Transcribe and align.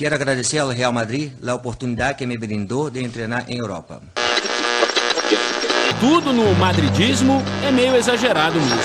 Quero 0.00 0.14
agradecer 0.14 0.56
ao 0.56 0.70
Real 0.70 0.94
Madrid 0.94 1.30
a 1.46 1.54
oportunidade 1.54 2.16
que 2.16 2.24
me 2.24 2.38
brindou 2.38 2.88
de 2.88 3.06
treinar 3.10 3.44
em 3.50 3.58
Europa. 3.58 4.00
Tudo 6.00 6.32
no 6.32 6.54
madridismo 6.54 7.42
é 7.62 7.70
meio 7.70 7.94
exagerado 7.94 8.58
mesmo. 8.58 8.80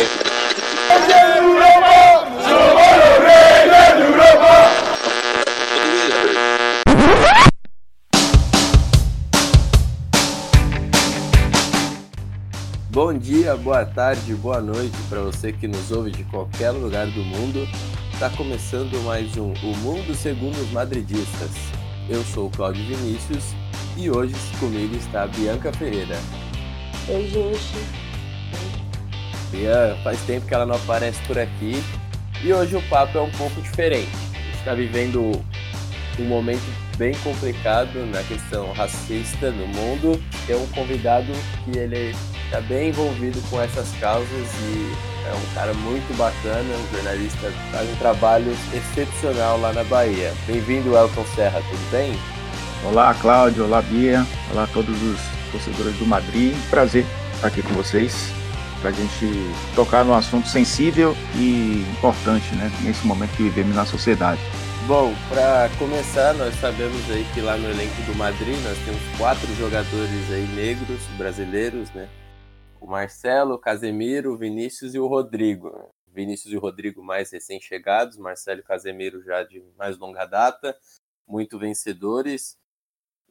Bom 12.90 13.18
dia, 13.18 13.56
boa 13.56 13.86
tarde, 13.86 14.34
boa 14.36 14.60
noite 14.60 14.98
para 15.08 15.22
você 15.22 15.54
que 15.54 15.66
nos 15.66 15.90
ouve 15.92 16.12
de 16.12 16.26
qualquer 16.26 16.72
lugar 16.72 17.08
do 17.08 17.24
mundo. 17.24 17.66
Está 18.16 18.30
começando 18.30 18.98
mais 19.04 19.36
um 19.36 19.52
O 19.52 19.78
Mundo 19.80 20.16
Segundo 20.16 20.58
os 20.62 20.72
Madridistas. 20.72 21.52
Eu 22.10 22.24
sou 22.24 22.48
o 22.48 22.50
Claudio 22.50 22.82
Vinícius 22.86 23.54
e 23.98 24.10
hoje 24.10 24.34
comigo 24.58 24.96
está 24.96 25.24
a 25.24 25.28
Bianca 25.28 25.70
Ferreira. 25.74 26.16
Oi, 27.10 27.28
gente. 27.28 27.76
Bianca, 29.52 30.02
faz 30.02 30.18
tempo 30.22 30.48
que 30.48 30.54
ela 30.54 30.66
não 30.66 30.76
aparece 30.76 31.22
por 31.24 31.38
aqui 31.38 31.74
e 32.42 32.54
hoje 32.54 32.78
o 32.78 32.82
papo 32.84 33.18
é 33.18 33.22
um 33.22 33.32
pouco 33.32 33.62
diferente. 33.62 34.10
A 34.34 34.38
gente 34.38 34.60
está 34.60 34.74
vivendo 34.74 35.44
um 36.20 36.26
momento 36.26 36.64
bem 36.98 37.14
complicado 37.24 38.06
na 38.12 38.22
questão 38.24 38.72
racista 38.74 39.52
no 39.52 39.68
mundo. 39.68 40.22
Tem 40.48 40.56
um 40.56 40.68
convidado 40.68 41.32
que 41.64 41.78
ele 41.78 42.16
está 42.46 42.62
bem 42.62 42.90
envolvido 42.90 43.42
com 43.50 43.62
essas 43.62 43.92
causas 44.00 44.30
e 44.30 44.94
é 45.28 45.34
um 45.34 45.54
cara 45.54 45.74
muito 45.74 46.16
bacana, 46.18 46.64
um 46.64 46.96
jornalista 46.96 47.52
faz 47.72 47.90
um 47.90 47.96
trabalho 47.96 48.56
excepcional 48.74 49.60
lá 49.60 49.74
na 49.74 49.84
Bahia. 49.84 50.34
Bem-vindo, 50.48 50.96
Elton 50.96 51.26
Serra, 51.36 51.62
tudo 51.70 51.92
bem? 51.92 52.18
Olá, 52.84 53.14
Cláudio, 53.16 53.66
olá, 53.66 53.82
Bia, 53.82 54.26
olá 54.52 54.64
a 54.64 54.68
todos 54.68 55.02
os 55.02 55.20
torcedores 55.52 55.96
do 55.98 56.06
Madrid. 56.06 56.56
Prazer 56.70 57.06
estar 57.34 57.48
aqui 57.48 57.64
com 57.64 57.74
vocês 57.74 58.32
para 58.80 58.92
a 58.92 58.94
gente 58.94 59.52
tocar 59.74 60.06
num 60.06 60.14
assunto 60.14 60.48
sensível 60.48 61.18
e 61.36 61.84
importante, 61.98 62.54
né, 62.54 62.72
nesse 62.82 63.06
momento 63.08 63.32
que 63.32 63.44
vivemos 63.44 63.76
na 63.76 63.86
sociedade. 63.86 64.40
Bom, 64.88 65.12
para 65.30 65.68
começar, 65.80 66.36
nós 66.36 66.54
sabemos 66.56 67.10
aí 67.10 67.24
que 67.34 67.42
lá 67.42 67.58
no 67.58 67.68
elenco 67.68 68.00
do 68.06 68.14
Madrid 68.16 68.56
nós 68.62 68.78
temos 68.86 69.02
quatro 69.18 69.48
jogadores 69.56 70.32
aí 70.32 70.46
negros, 70.56 71.02
brasileiros, 71.18 71.92
né? 71.92 72.08
O 72.80 72.86
Marcelo, 72.86 73.56
o 73.56 73.58
Casemiro, 73.58 74.34
o 74.34 74.38
Vinícius 74.38 74.94
e 74.94 75.00
o 75.00 75.08
Rodrigo. 75.08 75.92
Vinícius 76.14 76.54
e 76.54 76.58
o 76.58 76.60
Rodrigo 76.60 77.04
mais 77.04 77.32
recém-chegados, 77.32 78.16
Marcelo 78.16 78.60
e 78.60 78.64
Casemiro 78.64 79.24
já 79.24 79.42
de 79.42 79.60
mais 79.76 79.98
longa 79.98 80.24
data, 80.24 80.78
muito 81.28 81.58
vencedores. 81.58 82.56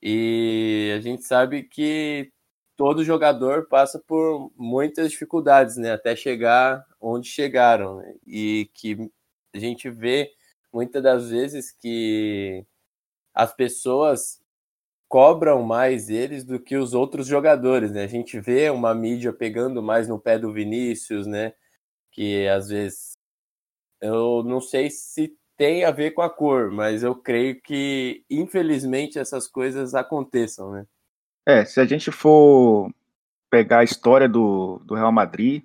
E 0.03 0.93
a 0.97 1.01
gente 1.01 1.23
sabe 1.23 1.63
que 1.63 2.33
todo 2.77 3.05
jogador 3.05 3.69
passa 3.69 4.03
por 4.05 4.51
muitas 4.57 5.13
dificuldades, 5.13 5.77
né, 5.77 5.93
até 5.93 6.17
chegar 6.17 6.85
onde 7.01 7.29
chegaram. 7.29 7.99
Né? 7.99 8.15
E 8.27 8.69
que 8.75 9.09
a 9.55 9.59
gente 9.61 9.89
vê 9.89 10.33
muitas 10.75 11.03
das 11.03 11.31
vezes 11.31 11.71
que 11.71 12.67
as 13.33 13.55
pessoas 13.55 14.41
cobram 15.09 15.63
mais 15.63 16.11
eles 16.11 16.45
do 16.45 16.59
que 16.59 16.77
os 16.77 16.93
outros 16.93 17.29
jogadores, 17.29 17.93
né? 17.93 18.03
A 18.03 18.09
gente 18.09 18.41
vê 18.41 18.69
uma 18.71 18.93
mídia 18.93 19.33
pegando 19.33 19.81
mais 19.81 20.09
no 20.09 20.19
pé 20.19 20.37
do 20.39 20.53
Vinícius, 20.53 21.27
né? 21.27 21.55
Que 22.11 22.49
às 22.49 22.69
vezes 22.69 23.13
eu 24.01 24.43
não 24.43 24.61
sei 24.61 24.91
se 24.91 25.37
tem 25.57 25.85
a 25.85 25.93
ver 25.93 26.11
com 26.11 26.23
a 26.23 26.29
cor, 26.29 26.73
mas 26.73 27.05
eu 27.05 27.15
creio 27.15 27.61
que 27.63 28.25
infelizmente 28.29 29.19
essas 29.19 29.47
coisas 29.47 29.95
aconteçam, 29.95 30.73
né? 30.73 30.87
É, 31.47 31.65
se 31.65 31.79
a 31.79 31.85
gente 31.85 32.11
for 32.11 32.93
pegar 33.49 33.81
a 33.81 33.85
história 33.85 34.29
do, 34.29 34.81
do 34.85 34.95
Real 34.95 35.13
Madrid, 35.13 35.63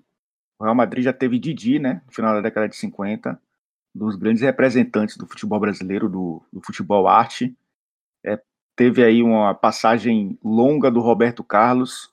o 0.59 0.63
Real 0.63 0.75
Madrid 0.75 1.05
já 1.05 1.13
teve 1.13 1.39
Didi, 1.39 1.79
né? 1.79 2.03
No 2.05 2.13
final 2.13 2.35
da 2.35 2.41
década 2.41 2.69
de 2.69 2.75
50, 2.75 3.41
dos 3.93 4.15
grandes 4.15 4.41
representantes 4.41 5.17
do 5.17 5.27
futebol 5.27 5.59
brasileiro, 5.59 6.09
do, 6.09 6.41
do 6.51 6.61
futebol 6.61 7.07
arte. 7.07 7.55
É, 8.25 8.39
teve 8.75 9.03
aí 9.03 9.21
uma 9.21 9.53
passagem 9.53 10.37
longa 10.43 10.91
do 10.91 10.99
Roberto 10.99 11.43
Carlos, 11.43 12.11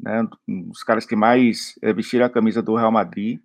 né, 0.00 0.28
um 0.46 0.62
dos 0.68 0.82
caras 0.82 1.06
que 1.06 1.16
mais 1.16 1.74
é, 1.82 1.92
vestiram 1.92 2.26
a 2.26 2.30
camisa 2.30 2.62
do 2.62 2.76
Real 2.76 2.92
Madrid, 2.92 3.40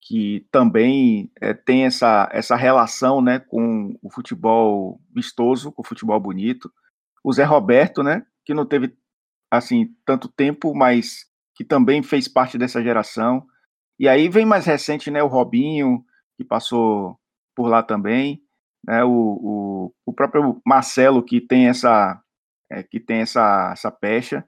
que 0.00 0.46
também 0.50 1.30
é, 1.40 1.52
tem 1.52 1.84
essa, 1.84 2.28
essa 2.32 2.56
relação 2.56 3.20
né, 3.20 3.38
com 3.38 3.98
o 4.02 4.10
futebol 4.10 5.00
vistoso, 5.12 5.72
com 5.72 5.82
o 5.82 5.86
futebol 5.86 6.18
bonito. 6.20 6.72
O 7.24 7.32
Zé 7.32 7.44
Roberto, 7.44 8.02
né, 8.02 8.24
que 8.44 8.54
não 8.54 8.64
teve 8.64 8.96
assim 9.50 9.94
tanto 10.04 10.28
tempo, 10.28 10.74
mas 10.74 11.26
que 11.54 11.64
também 11.64 12.02
fez 12.02 12.28
parte 12.28 12.56
dessa 12.56 12.82
geração. 12.82 13.46
E 13.98 14.08
aí 14.08 14.28
vem 14.28 14.46
mais 14.46 14.64
recente, 14.66 15.10
né, 15.10 15.22
o 15.22 15.28
Robinho, 15.28 16.04
que 16.36 16.44
passou 16.44 17.18
por 17.54 17.68
lá 17.68 17.82
também, 17.82 18.42
né, 18.86 19.02
o, 19.04 19.10
o, 19.10 19.94
o 20.06 20.12
próprio 20.12 20.60
Marcelo 20.64 21.22
que 21.22 21.40
tem 21.40 21.68
essa 21.68 22.20
é, 22.70 22.82
que 22.82 22.98
tem 23.00 23.20
essa, 23.20 23.70
essa 23.72 23.90
pecha, 23.90 24.44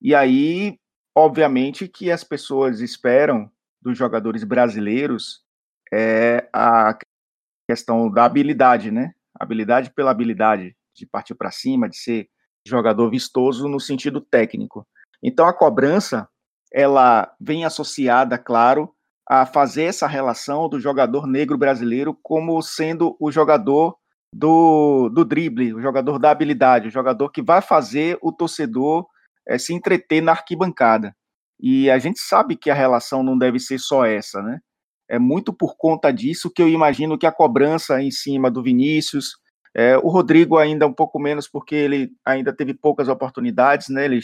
e 0.00 0.14
aí, 0.14 0.78
obviamente, 1.14 1.86
que 1.86 2.10
as 2.10 2.24
pessoas 2.24 2.80
esperam 2.80 3.50
dos 3.80 3.96
jogadores 3.96 4.42
brasileiros 4.42 5.42
é 5.92 6.48
a 6.52 6.98
questão 7.68 8.10
da 8.10 8.24
habilidade, 8.24 8.90
né? 8.90 9.12
Habilidade 9.38 9.92
pela 9.92 10.10
habilidade, 10.10 10.76
de 10.94 11.06
partir 11.06 11.34
para 11.34 11.50
cima, 11.50 11.88
de 11.88 11.96
ser 11.96 12.28
jogador 12.66 13.10
vistoso 13.10 13.68
no 13.68 13.78
sentido 13.78 14.20
técnico. 14.20 14.86
Então 15.22 15.46
a 15.46 15.52
cobrança, 15.52 16.28
ela 16.72 17.32
vem 17.40 17.64
associada, 17.64 18.38
claro, 18.38 18.92
a 19.28 19.46
fazer 19.46 19.84
essa 19.84 20.06
relação 20.06 20.68
do 20.68 20.80
jogador 20.80 21.26
negro 21.26 21.56
brasileiro 21.56 22.16
como 22.22 22.60
sendo 22.60 23.16
o 23.20 23.30
jogador 23.30 23.96
do, 24.34 25.08
do 25.10 25.24
drible, 25.24 25.74
o 25.74 25.80
jogador 25.80 26.18
da 26.18 26.30
habilidade, 26.30 26.88
o 26.88 26.90
jogador 26.90 27.30
que 27.30 27.42
vai 27.42 27.60
fazer 27.60 28.18
o 28.22 28.32
torcedor 28.32 29.06
é, 29.46 29.58
se 29.58 29.74
entreter 29.74 30.22
na 30.22 30.32
arquibancada. 30.32 31.14
E 31.60 31.90
a 31.90 31.98
gente 31.98 32.18
sabe 32.18 32.56
que 32.56 32.70
a 32.70 32.74
relação 32.74 33.22
não 33.22 33.38
deve 33.38 33.60
ser 33.60 33.78
só 33.78 34.04
essa, 34.04 34.42
né? 34.42 34.60
É 35.08 35.18
muito 35.18 35.52
por 35.52 35.76
conta 35.76 36.10
disso 36.12 36.50
que 36.50 36.62
eu 36.62 36.68
imagino 36.68 37.18
que 37.18 37.26
a 37.26 37.32
cobrança 37.32 38.00
em 38.00 38.10
cima 38.10 38.50
do 38.50 38.62
Vinícius, 38.62 39.36
é, 39.74 39.96
o 39.98 40.08
Rodrigo 40.08 40.56
ainda 40.56 40.86
um 40.86 40.92
pouco 40.92 41.18
menos, 41.18 41.48
porque 41.48 41.74
ele 41.74 42.10
ainda 42.24 42.52
teve 42.52 42.74
poucas 42.74 43.08
oportunidades, 43.08 43.88
né? 43.88 44.06
Ele 44.06 44.20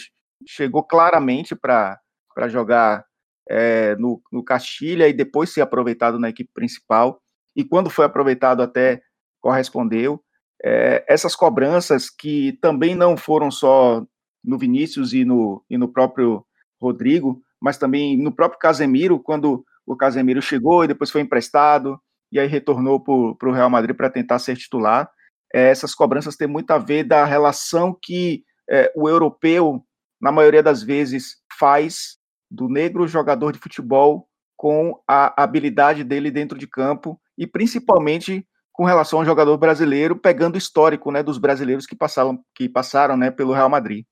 chegou 0.47 0.83
claramente 0.83 1.55
para 1.55 2.01
jogar 2.49 3.05
é, 3.49 3.97
no, 3.97 4.21
no 4.31 4.45
Castilha 4.45 5.09
e 5.09 5.13
depois 5.13 5.51
ser 5.51 5.61
aproveitado 5.61 6.19
na 6.19 6.29
equipe 6.29 6.51
principal. 6.53 7.21
E 7.57 7.65
quando 7.65 7.91
foi 7.91 8.05
aproveitado, 8.05 8.63
até 8.63 9.01
correspondeu. 9.41 10.23
É, 10.63 11.05
essas 11.09 11.35
cobranças 11.35 12.11
que 12.11 12.59
também 12.61 12.95
não 12.95 13.17
foram 13.17 13.51
só 13.51 14.05
no 14.45 14.59
Vinícius 14.59 15.13
e 15.13 15.25
no, 15.25 15.65
e 15.71 15.79
no 15.79 15.89
próprio 15.89 16.45
Rodrigo, 16.81 17.41
mas 17.61 17.79
também 17.79 18.17
no 18.17 18.33
próprio 18.33 18.59
Casemiro, 18.59 19.19
quando 19.19 19.65
o 19.87 19.97
Casemiro 19.97 20.43
chegou 20.43 20.85
e 20.85 20.89
depois 20.89 21.11
foi 21.11 21.21
emprestado 21.21 21.99
e 22.31 22.39
aí 22.39 22.47
retornou 22.47 23.01
para 23.01 23.49
o 23.49 23.53
Real 23.53 23.71
Madrid 23.71 23.97
para 23.97 24.11
tentar 24.11 24.39
ser 24.39 24.57
titular. 24.57 25.11
É, 25.53 25.71
essas 25.71 25.95
cobranças 25.95 26.37
têm 26.37 26.47
muito 26.47 26.71
a 26.71 26.79
ver 26.79 27.05
da 27.05 27.25
relação 27.25 27.97
que 28.01 28.45
é, 28.69 28.93
o 28.95 29.09
europeu, 29.09 29.83
na 30.21 30.31
maioria 30.31 30.63
das 30.63 30.83
vezes, 30.83 31.37
faz 31.59 32.19
do 32.51 32.69
negro 32.69 33.07
jogador 33.07 33.53
de 33.53 33.59
futebol 33.59 34.29
com 34.57 35.01
a 35.07 35.41
habilidade 35.41 36.03
dele 36.03 36.31
dentro 36.31 36.59
de 36.59 36.67
campo 36.67 37.21
e 37.37 37.47
principalmente 37.47 38.47
com 38.73 38.85
relação 38.85 39.19
ao 39.19 39.25
jogador 39.25 39.57
brasileiro, 39.59 40.17
pegando 40.17 40.55
o 40.55 40.59
histórico 40.59 41.11
né, 41.11 41.23
dos 41.23 41.37
brasileiros 41.37 41.85
que 41.85 41.97
passaram, 41.97 42.43
que 42.55 42.69
passaram 42.69 43.17
né, 43.17 43.31
pelo 43.31 43.53
Real 43.53 43.69
Madrid. 43.69 44.05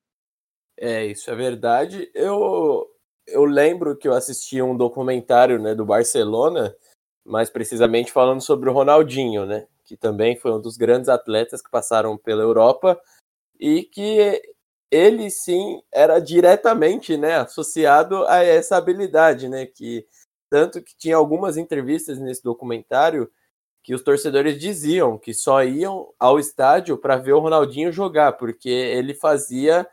É, 0.77 1.07
isso 1.07 1.31
é 1.31 1.35
verdade. 1.35 2.11
Eu, 2.15 2.87
eu 3.27 3.45
lembro 3.45 3.97
que 3.97 4.09
eu 4.09 4.13
assisti 4.13 4.61
um 4.61 4.77
documentário 4.77 5.61
né, 5.61 5.75
do 5.75 5.87
Barcelona, 5.87 6.75
mais 7.25 7.49
precisamente 7.49 8.13
falando 8.13 8.41
sobre 8.41 8.69
o 8.69 8.73
Ronaldinho, 8.73 9.47
né, 9.47 9.67
que 9.85 9.97
também 9.97 10.37
foi 10.37 10.53
um 10.53 10.61
dos 10.61 10.77
grandes 10.77 11.09
atletas 11.09 11.63
que 11.63 11.71
passaram 11.71 12.17
pela 12.19 12.43
Europa 12.43 13.01
e 13.59 13.85
que 13.85 14.43
ele 14.91 15.31
sim 15.31 15.81
era 15.93 16.19
diretamente, 16.19 17.17
né, 17.17 17.37
associado 17.37 18.27
a 18.27 18.43
essa 18.43 18.77
habilidade, 18.77 19.49
né, 19.49 19.67
que 19.67 20.07
tanto 20.49 20.83
que 20.83 20.97
tinha 20.97 21.17
algumas 21.17 21.57
entrevistas 21.57 22.19
nesse 22.19 22.43
documentário 22.43 23.31
que 23.87 23.95
os 23.95 24.03
torcedores 24.03 24.59
diziam 24.59 25.17
que 25.17 25.33
só 25.33 25.63
iam 25.63 26.13
ao 26.19 26.41
estádio 26.41 26.99
para 26.99 27.17
ver 27.17 27.35
o 27.35 27.39
Ronaldinho 27.39 27.93
jogar, 27.93 28.33
porque 28.33 28.69
ele 28.69 29.15
fazia 29.15 29.87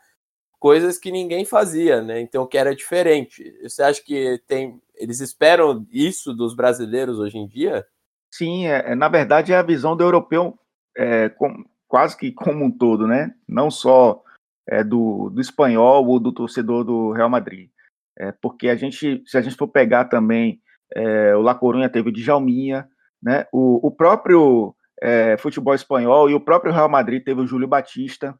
coisas 0.58 0.98
que 0.98 1.12
ninguém 1.12 1.44
fazia, 1.44 2.02
né? 2.02 2.20
Então 2.20 2.44
que 2.44 2.58
era 2.58 2.74
diferente. 2.74 3.56
Você 3.62 3.84
acha 3.84 4.02
que 4.02 4.42
tem 4.48 4.82
eles 4.96 5.20
esperam 5.20 5.86
isso 5.92 6.34
dos 6.34 6.56
brasileiros 6.56 7.20
hoje 7.20 7.38
em 7.38 7.46
dia? 7.46 7.86
Sim, 8.32 8.66
é, 8.66 8.92
é 8.92 8.94
na 8.96 9.08
verdade 9.08 9.52
é 9.52 9.56
a 9.56 9.62
visão 9.62 9.96
do 9.96 10.02
europeu 10.02 10.58
é, 10.96 11.28
com, 11.28 11.64
quase 11.86 12.16
que 12.16 12.32
como 12.32 12.64
um 12.64 12.70
todo, 12.70 13.06
né? 13.06 13.32
Não 13.46 13.70
só 13.70 14.23
é, 14.68 14.82
do, 14.82 15.30
do 15.30 15.40
espanhol 15.40 16.06
ou 16.06 16.18
do 16.18 16.32
torcedor 16.32 16.84
do 16.84 17.12
Real 17.12 17.28
Madrid. 17.28 17.70
É, 18.18 18.32
porque 18.32 18.68
a 18.68 18.76
gente, 18.76 19.22
se 19.26 19.36
a 19.36 19.40
gente 19.40 19.56
for 19.56 19.68
pegar 19.68 20.04
também, 20.06 20.60
é, 20.94 21.34
o 21.36 21.42
La 21.42 21.54
Coruña 21.54 21.88
teve 21.88 22.08
o 22.08 22.12
Djalminha, 22.12 22.88
né? 23.22 23.46
O, 23.52 23.86
o 23.86 23.90
próprio 23.90 24.74
é, 25.02 25.36
futebol 25.36 25.74
espanhol 25.74 26.30
e 26.30 26.34
o 26.34 26.40
próprio 26.40 26.72
Real 26.72 26.88
Madrid 26.88 27.24
teve 27.24 27.40
o 27.40 27.46
Júlio 27.46 27.66
Batista, 27.66 28.38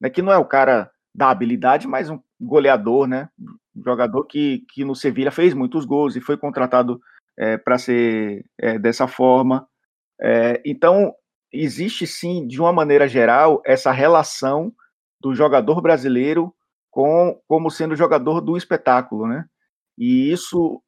né? 0.00 0.10
Que 0.10 0.20
não 0.20 0.32
é 0.32 0.36
o 0.36 0.44
cara 0.44 0.90
da 1.14 1.30
habilidade, 1.30 1.88
mas 1.88 2.10
um 2.10 2.20
goleador, 2.40 3.06
né? 3.06 3.28
Um 3.74 3.82
jogador 3.82 4.24
que, 4.24 4.64
que 4.72 4.84
no 4.84 4.94
Sevilha 4.94 5.30
fez 5.30 5.54
muitos 5.54 5.84
gols 5.84 6.16
e 6.16 6.20
foi 6.20 6.36
contratado 6.36 7.00
é, 7.38 7.56
para 7.56 7.78
ser 7.78 8.44
é, 8.58 8.78
dessa 8.78 9.06
forma. 9.06 9.66
Então, 10.64 11.12
existe 11.52 12.06
sim, 12.06 12.46
de 12.46 12.58
uma 12.60 12.72
maneira 12.72 13.06
geral, 13.06 13.60
essa 13.66 13.90
relação 13.90 14.72
do 15.24 15.34
jogador 15.34 15.80
brasileiro 15.80 16.54
com 16.90 17.40
como 17.48 17.70
sendo 17.70 17.96
jogador 17.96 18.42
do 18.42 18.58
espetáculo, 18.58 19.26
né? 19.26 19.46
E 19.96 20.30
isso 20.30 20.82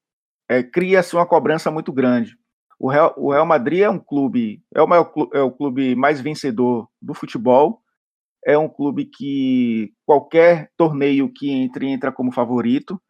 é, 0.47 0.63
cria-se 0.63 1.17
uma 1.17 1.27
cobrança 1.27 1.71
muito 1.71 1.91
grande. 1.91 2.37
O 2.79 2.91
Real, 2.91 3.15
o 3.17 3.33
Real, 3.33 3.47
Madrid 3.47 3.81
é 3.81 3.89
um 3.89 3.99
clube, 3.99 4.63
é 4.75 4.83
o, 4.83 4.87
maior, 4.87 5.11
é 5.33 5.41
o 5.41 5.51
clube 5.51 5.97
mais 5.97 6.21
vencedor 6.21 6.87
do 7.01 7.15
futebol, 7.15 7.81
é 8.45 8.59
um 8.59 8.69
clube 8.69 9.07
que 9.07 9.95
qualquer 10.05 10.71
torneio 10.77 11.33
que 11.33 11.51
entre, 11.51 11.89
entra 11.89 12.13
como 12.13 12.31
favorito, 12.31 13.01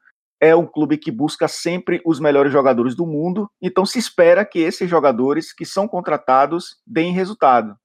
é 0.40 0.54
um 0.54 0.66
clube 0.66 0.96
que 0.96 1.10
busca 1.10 1.48
sempre 1.48 2.00
os 2.04 2.20
melhores 2.20 2.52
jogadores 2.52 2.94
do 2.94 3.04
mundo, 3.04 3.50
então 3.60 3.84
se 3.84 3.98
espera 3.98 4.44
que 4.44 4.60
esses 4.60 4.88
jogadores 4.88 5.52
que 5.52 5.64
são 5.64 5.88
contratados 5.88 6.76
deem 6.86 7.12
resultado. 7.12 7.76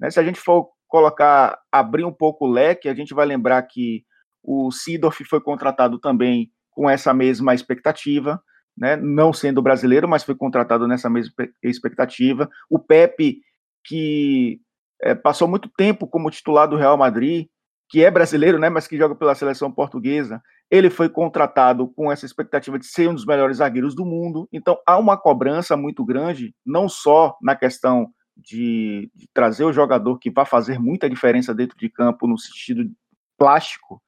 Né? 0.00 0.10
Se 0.10 0.18
a 0.18 0.24
gente 0.24 0.40
for 0.40 0.70
colocar, 0.88 1.58
abrir 1.70 2.04
um 2.04 2.12
pouco 2.12 2.46
o 2.46 2.50
leque, 2.50 2.88
a 2.88 2.94
gente 2.94 3.14
vai 3.14 3.26
lembrar 3.26 3.62
que 3.62 4.04
o 4.42 4.70
Sidorf 4.70 5.22
foi 5.24 5.40
contratado 5.40 5.98
também 5.98 6.50
com 6.70 6.88
essa 6.88 7.12
mesma 7.12 7.54
expectativa, 7.54 8.42
né? 8.76 8.96
não 8.96 9.32
sendo 9.32 9.60
brasileiro, 9.60 10.08
mas 10.08 10.24
foi 10.24 10.34
contratado 10.34 10.88
nessa 10.88 11.10
mesma 11.10 11.32
expectativa. 11.62 12.48
O 12.70 12.78
Pepe, 12.78 13.40
que 13.84 14.60
é, 15.02 15.14
passou 15.14 15.46
muito 15.46 15.68
tempo 15.76 16.06
como 16.06 16.30
titular 16.30 16.68
do 16.68 16.76
Real 16.76 16.96
Madrid, 16.96 17.46
que 17.90 18.04
é 18.04 18.10
brasileiro, 18.10 18.58
né, 18.58 18.68
mas 18.68 18.86
que 18.86 18.98
joga 18.98 19.14
pela 19.14 19.34
seleção 19.34 19.72
portuguesa, 19.72 20.42
ele 20.70 20.90
foi 20.90 21.08
contratado 21.08 21.88
com 21.88 22.12
essa 22.12 22.26
expectativa 22.26 22.78
de 22.78 22.86
ser 22.86 23.08
um 23.08 23.14
dos 23.14 23.24
melhores 23.24 23.58
zagueiros 23.58 23.94
do 23.94 24.04
mundo. 24.04 24.46
Então 24.52 24.76
há 24.86 24.98
uma 24.98 25.16
cobrança 25.16 25.76
muito 25.76 26.04
grande, 26.04 26.54
não 26.64 26.88
só 26.88 27.36
na 27.42 27.56
questão 27.56 28.10
de, 28.38 29.10
de 29.14 29.28
trazer 29.34 29.64
o 29.64 29.72
jogador 29.72 30.18
que 30.18 30.30
vai 30.30 30.46
fazer 30.46 30.78
muita 30.78 31.10
diferença 31.10 31.54
dentro 31.54 31.76
de 31.76 31.88
campo 31.88 32.26
no 32.26 32.38
sentido 32.38 32.90
plástico, 33.36 34.00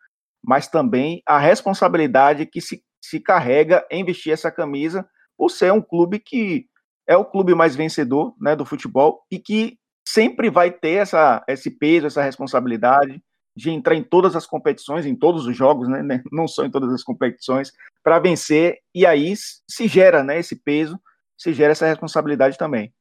mas 0.42 0.68
também 0.68 1.22
a 1.26 1.38
responsabilidade 1.38 2.46
que 2.46 2.60
se, 2.60 2.82
se 3.02 3.20
carrega 3.20 3.84
em 3.90 4.04
vestir 4.04 4.32
essa 4.32 4.50
camisa 4.50 5.06
por 5.36 5.50
ser 5.50 5.72
um 5.72 5.82
clube 5.82 6.18
que 6.18 6.66
é 7.06 7.16
o 7.16 7.24
clube 7.24 7.54
mais 7.54 7.74
vencedor 7.74 8.34
né, 8.40 8.54
do 8.54 8.64
futebol 8.64 9.24
e 9.30 9.38
que 9.38 9.76
sempre 10.06 10.48
vai 10.48 10.70
ter 10.70 10.92
essa, 10.92 11.44
esse 11.48 11.70
peso, 11.70 12.06
essa 12.06 12.22
responsabilidade 12.22 13.22
de 13.56 13.70
entrar 13.70 13.94
em 13.94 14.02
todas 14.02 14.36
as 14.36 14.46
competições, 14.46 15.04
em 15.04 15.16
todos 15.16 15.46
os 15.46 15.56
jogos, 15.56 15.88
né, 15.88 16.02
né 16.02 16.22
não 16.30 16.46
só 16.46 16.64
em 16.64 16.70
todas 16.70 16.92
as 16.92 17.02
competições, 17.02 17.72
para 18.02 18.18
vencer, 18.18 18.78
e 18.94 19.04
aí 19.04 19.34
se 19.36 19.88
gera 19.88 20.22
né, 20.22 20.38
esse 20.38 20.56
peso, 20.56 20.98
se 21.36 21.52
gera 21.52 21.72
essa 21.72 21.86
responsabilidade 21.86 22.56
também. 22.56 22.92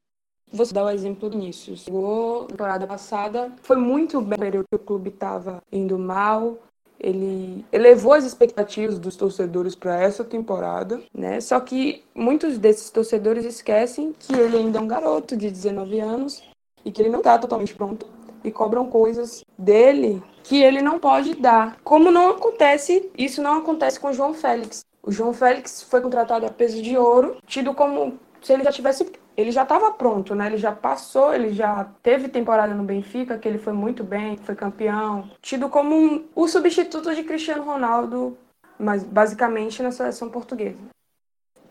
Vou 0.52 0.66
dar 0.74 0.86
o 0.86 0.90
exemplo 0.90 1.30
do 1.30 1.38
início. 1.38 1.78
Chegou 1.78 2.46
temporada 2.46 2.88
passada, 2.88 3.52
foi 3.62 3.78
muito 3.78 4.20
bem, 4.22 4.40
período 4.40 4.66
que 4.70 4.76
o 4.76 4.80
clube 4.80 5.10
estava 5.10 5.62
indo 5.72 5.98
mal, 5.98 6.58
ele 7.00 7.66
elevou 7.72 8.14
as 8.14 8.26
expectativas 8.26 9.00
dos 9.00 9.16
torcedores 9.16 9.74
para 9.74 10.02
essa 10.02 10.24
temporada, 10.24 11.02
né? 11.14 11.40
Só 11.40 11.60
que 11.60 12.04
muitos 12.14 12.58
desses 12.58 12.90
torcedores 12.90 13.46
esquecem 13.46 14.14
que 14.18 14.34
ele 14.34 14.58
ainda 14.58 14.80
é 14.80 14.82
um 14.82 14.88
garoto 14.88 15.38
de 15.38 15.50
19 15.50 16.00
anos 16.00 16.44
e 16.84 16.92
que 16.92 17.02
ele 17.02 17.10
não 17.10 17.20
está 17.20 17.38
totalmente 17.38 17.74
pronto 17.74 18.06
e 18.44 18.52
cobram 18.52 18.86
coisas 18.86 19.44
dele 19.58 20.22
que 20.44 20.62
ele 20.62 20.82
não 20.82 21.00
pode 21.00 21.36
dar. 21.36 21.78
Como 21.84 22.12
não 22.12 22.32
acontece, 22.32 23.10
isso 23.18 23.42
não 23.42 23.58
acontece 23.60 24.00
com 24.00 24.10
o 24.10 24.14
João 24.14 24.34
Félix. 24.34 24.86
O 25.02 25.12
João 25.12 25.34
Félix 25.34 25.84
foi 25.84 26.02
contratado 26.02 26.46
a 26.46 26.50
peso 26.50 26.82
de 26.82 26.98
ouro, 26.98 27.38
tido 27.46 27.74
como 27.74 28.20
se 28.42 28.54
ele 28.54 28.64
já 28.64 28.72
tivesse 28.72 29.06
ele 29.36 29.52
já 29.52 29.64
estava 29.64 29.92
pronto, 29.92 30.36
né? 30.36 30.48
Ele 30.48 30.58
já 30.58 30.74
passou, 30.74 31.34
ele 31.34 31.54
já 31.54 31.86
teve 32.04 32.28
temporada 32.28 32.74
no 32.74 32.84
Benfica, 32.84 33.38
que 33.38 33.48
ele 33.48 33.58
foi 33.58 33.72
muito 33.72 34.04
bem, 34.04 34.36
foi 34.36 34.54
campeão, 34.54 35.30
tido 35.42 35.70
como 35.70 35.96
um, 35.96 36.26
o 36.36 36.46
substituto 36.46 37.16
de 37.16 37.24
Cristiano 37.24 37.64
Ronaldo, 37.64 38.38
mas 38.78 39.02
basicamente 39.02 39.82
na 39.82 39.92
seleção 39.92 40.30
portuguesa. 40.30 40.80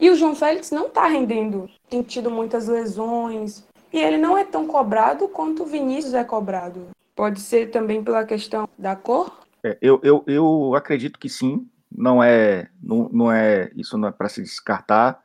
E 0.01 0.09
o 0.09 0.15
João 0.15 0.35
Félix 0.35 0.71
não 0.71 0.87
está 0.87 1.07
rendendo, 1.09 1.69
tem 1.91 2.03
tido 2.03 2.31
muitas 2.31 2.69
lesões, 2.69 3.67
e 3.93 4.01
ele 4.01 4.17
não 4.17 4.39
é 4.39 4.45
tão 4.45 4.67
cobrado 4.67 5.29
quanto 5.29 5.63
o 5.63 5.67
Vinícius 5.67 6.15
é 6.15 6.25
cobrado. 6.25 6.89
Pode 7.15 7.41
ser 7.41 7.71
também 7.71 8.03
pela 8.03 8.25
questão 8.25 8.69
da 8.79 8.95
cor? 8.95 9.41
É, 9.63 9.77
eu, 9.83 10.01
eu, 10.03 10.25
eu 10.27 10.75
acredito 10.75 11.19
que 11.19 11.29
sim. 11.29 11.69
Não 11.91 12.23
é, 12.23 12.69
não, 12.83 13.09
não 13.11 13.33
é 13.33 13.71
isso 13.75 13.99
não 13.99 14.09
é 14.09 14.13
para 14.13 14.29
se 14.29 14.43
descartar. 14.43 15.21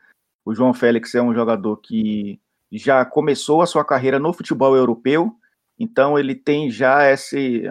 O 0.45 0.53
João 0.53 0.73
Félix 0.73 1.15
é 1.15 1.21
um 1.21 1.33
jogador 1.33 1.77
que 1.77 2.39
já 2.71 3.05
começou 3.05 3.61
a 3.61 3.65
sua 3.65 3.85
carreira 3.85 4.19
no 4.19 4.33
futebol 4.33 4.75
europeu, 4.75 5.31
então 5.79 6.17
ele 6.17 6.35
tem 6.35 6.69
já 6.69 7.09
esse 7.11 7.63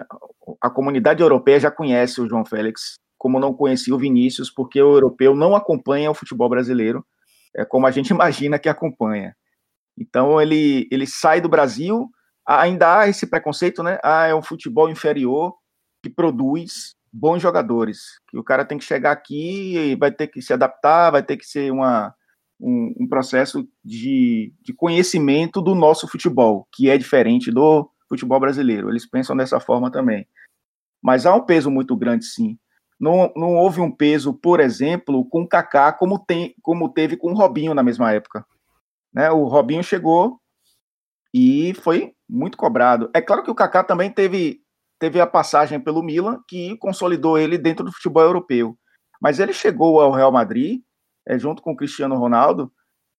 a 0.61 0.69
comunidade 0.69 1.21
europeia 1.21 1.59
já 1.59 1.71
conhece 1.71 2.19
o 2.21 2.27
João 2.27 2.45
Félix, 2.45 2.95
como 3.17 3.39
não 3.39 3.53
conhecia 3.53 3.95
o 3.95 3.97
Vinícius, 3.97 4.49
porque 4.49 4.81
o 4.81 4.93
europeu 4.93 5.35
não 5.35 5.55
acompanha 5.55 6.11
o 6.11 6.13
futebol 6.13 6.49
brasileiro, 6.49 7.05
é 7.55 7.63
como 7.63 7.87
a 7.87 7.91
gente 7.91 8.09
imagina 8.13 8.59
que 8.59 8.69
acompanha. 8.69 9.35
Então 9.97 10.41
ele, 10.41 10.87
ele 10.91 11.05
sai 11.05 11.39
do 11.39 11.49
Brasil, 11.49 12.09
ainda 12.45 12.99
há 12.99 13.07
esse 13.07 13.27
preconceito, 13.27 13.83
né? 13.83 13.99
Ah, 14.03 14.27
é 14.27 14.35
um 14.35 14.41
futebol 14.41 14.89
inferior 14.89 15.55
que 16.01 16.09
produz 16.09 16.95
bons 17.11 17.41
jogadores. 17.41 18.19
Que 18.27 18.37
o 18.37 18.43
cara 18.43 18.65
tem 18.65 18.77
que 18.77 18.83
chegar 18.83 19.11
aqui 19.11 19.77
e 19.77 19.95
vai 19.95 20.11
ter 20.11 20.27
que 20.27 20.41
se 20.41 20.51
adaptar, 20.51 21.11
vai 21.11 21.23
ter 21.23 21.37
que 21.37 21.45
ser 21.45 21.71
uma, 21.71 22.13
um, 22.59 22.93
um 22.99 23.07
processo 23.07 23.67
de, 23.83 24.53
de 24.61 24.73
conhecimento 24.73 25.61
do 25.61 25.75
nosso 25.75 26.07
futebol, 26.07 26.67
que 26.71 26.89
é 26.89 26.97
diferente 26.97 27.51
do 27.51 27.89
futebol 28.07 28.39
brasileiro. 28.39 28.89
Eles 28.89 29.09
pensam 29.09 29.35
dessa 29.35 29.59
forma 29.59 29.91
também. 29.91 30.27
Mas 31.01 31.25
há 31.25 31.35
um 31.35 31.45
peso 31.45 31.69
muito 31.69 31.95
grande, 31.95 32.25
sim. 32.25 32.57
Não, 32.99 33.31
não 33.35 33.55
houve 33.55 33.81
um 33.81 33.91
peso, 33.91 34.33
por 34.33 34.59
exemplo, 34.59 35.25
com 35.25 35.41
o 35.41 35.47
Kaká, 35.47 35.91
como, 35.91 36.17
tem, 36.17 36.55
como 36.61 36.87
teve 36.87 37.17
com 37.17 37.31
o 37.31 37.35
Robinho 37.35 37.73
na 37.73 37.83
mesma 37.83 38.13
época. 38.13 38.45
Né? 39.13 39.29
O 39.29 39.45
Robinho 39.45 39.83
chegou 39.83 40.39
e 41.33 41.73
foi 41.81 42.13
muito 42.29 42.57
cobrado. 42.57 43.09
É 43.13 43.19
claro 43.19 43.43
que 43.43 43.51
o 43.51 43.55
Kaká 43.55 43.83
também 43.83 44.09
teve, 44.09 44.61
teve 44.99 45.19
a 45.19 45.27
passagem 45.27 45.79
pelo 45.79 46.01
Milan, 46.01 46.39
que 46.47 46.77
consolidou 46.77 47.37
ele 47.37 47.57
dentro 47.57 47.83
do 47.83 47.91
futebol 47.91 48.23
europeu. 48.23 48.77
Mas 49.21 49.39
ele 49.39 49.53
chegou 49.53 49.99
ao 49.99 50.11
Real 50.11 50.31
Madrid, 50.31 50.81
é, 51.27 51.37
junto 51.37 51.61
com 51.61 51.71
o 51.71 51.75
Cristiano 51.75 52.15
Ronaldo, 52.15 52.71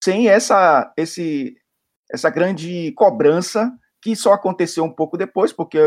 sem 0.03 0.27
essa, 0.27 0.91
esse, 0.97 1.55
essa 2.11 2.29
grande 2.29 2.91
cobrança 2.93 3.71
que 4.01 4.15
só 4.15 4.33
aconteceu 4.33 4.83
um 4.83 4.93
pouco 4.93 5.17
depois, 5.17 5.51
porque 5.51 5.79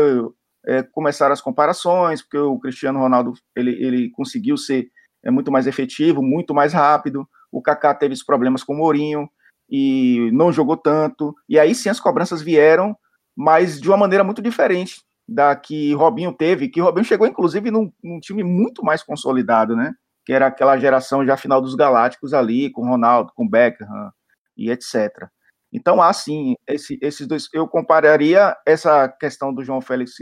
é, 0.65 0.83
começaram 0.83 1.33
as 1.33 1.41
comparações, 1.41 2.21
porque 2.21 2.37
o 2.37 2.59
Cristiano 2.59 2.99
Ronaldo 2.99 3.33
ele, 3.55 3.71
ele 3.81 4.09
conseguiu 4.11 4.57
ser 4.57 4.89
é, 5.23 5.31
muito 5.31 5.51
mais 5.51 5.67
efetivo, 5.67 6.21
muito 6.21 6.53
mais 6.53 6.73
rápido. 6.73 7.27
O 7.51 7.61
Kaká 7.61 7.93
teve 7.93 8.13
os 8.13 8.23
problemas 8.23 8.63
com 8.63 8.73
o 8.73 8.77
Mourinho, 8.77 9.29
e 9.69 10.31
não 10.33 10.51
jogou 10.51 10.75
tanto. 10.75 11.35
E 11.47 11.59
aí 11.59 11.75
sim 11.75 11.89
as 11.89 11.99
cobranças 11.99 12.41
vieram, 12.41 12.97
mas 13.37 13.79
de 13.79 13.87
uma 13.87 13.97
maneira 13.97 14.23
muito 14.23 14.41
diferente 14.41 15.01
da 15.27 15.55
que 15.55 15.93
Robinho 15.93 16.33
teve, 16.33 16.69
que 16.69 16.81
Robinho 16.81 17.05
chegou 17.05 17.27
inclusive 17.27 17.69
num, 17.69 17.91
num 18.03 18.19
time 18.19 18.43
muito 18.43 18.83
mais 18.83 19.03
consolidado, 19.03 19.75
né? 19.75 19.93
Que 20.25 20.33
era 20.33 20.47
aquela 20.47 20.77
geração 20.77 21.25
já 21.25 21.37
final 21.37 21.61
dos 21.61 21.75
Galácticos 21.75 22.33
ali, 22.33 22.71
com 22.71 22.87
Ronaldo, 22.87 23.31
com 23.35 23.47
Beckham 23.47 24.11
e 24.57 24.69
etc. 24.69 25.27
Então, 25.71 26.01
assim, 26.01 26.55
esse, 26.67 26.97
esses 27.01 27.27
dois, 27.27 27.47
eu 27.53 27.67
compararia 27.67 28.55
essa 28.65 29.07
questão 29.07 29.53
do 29.53 29.63
João 29.63 29.81
Félix, 29.81 30.13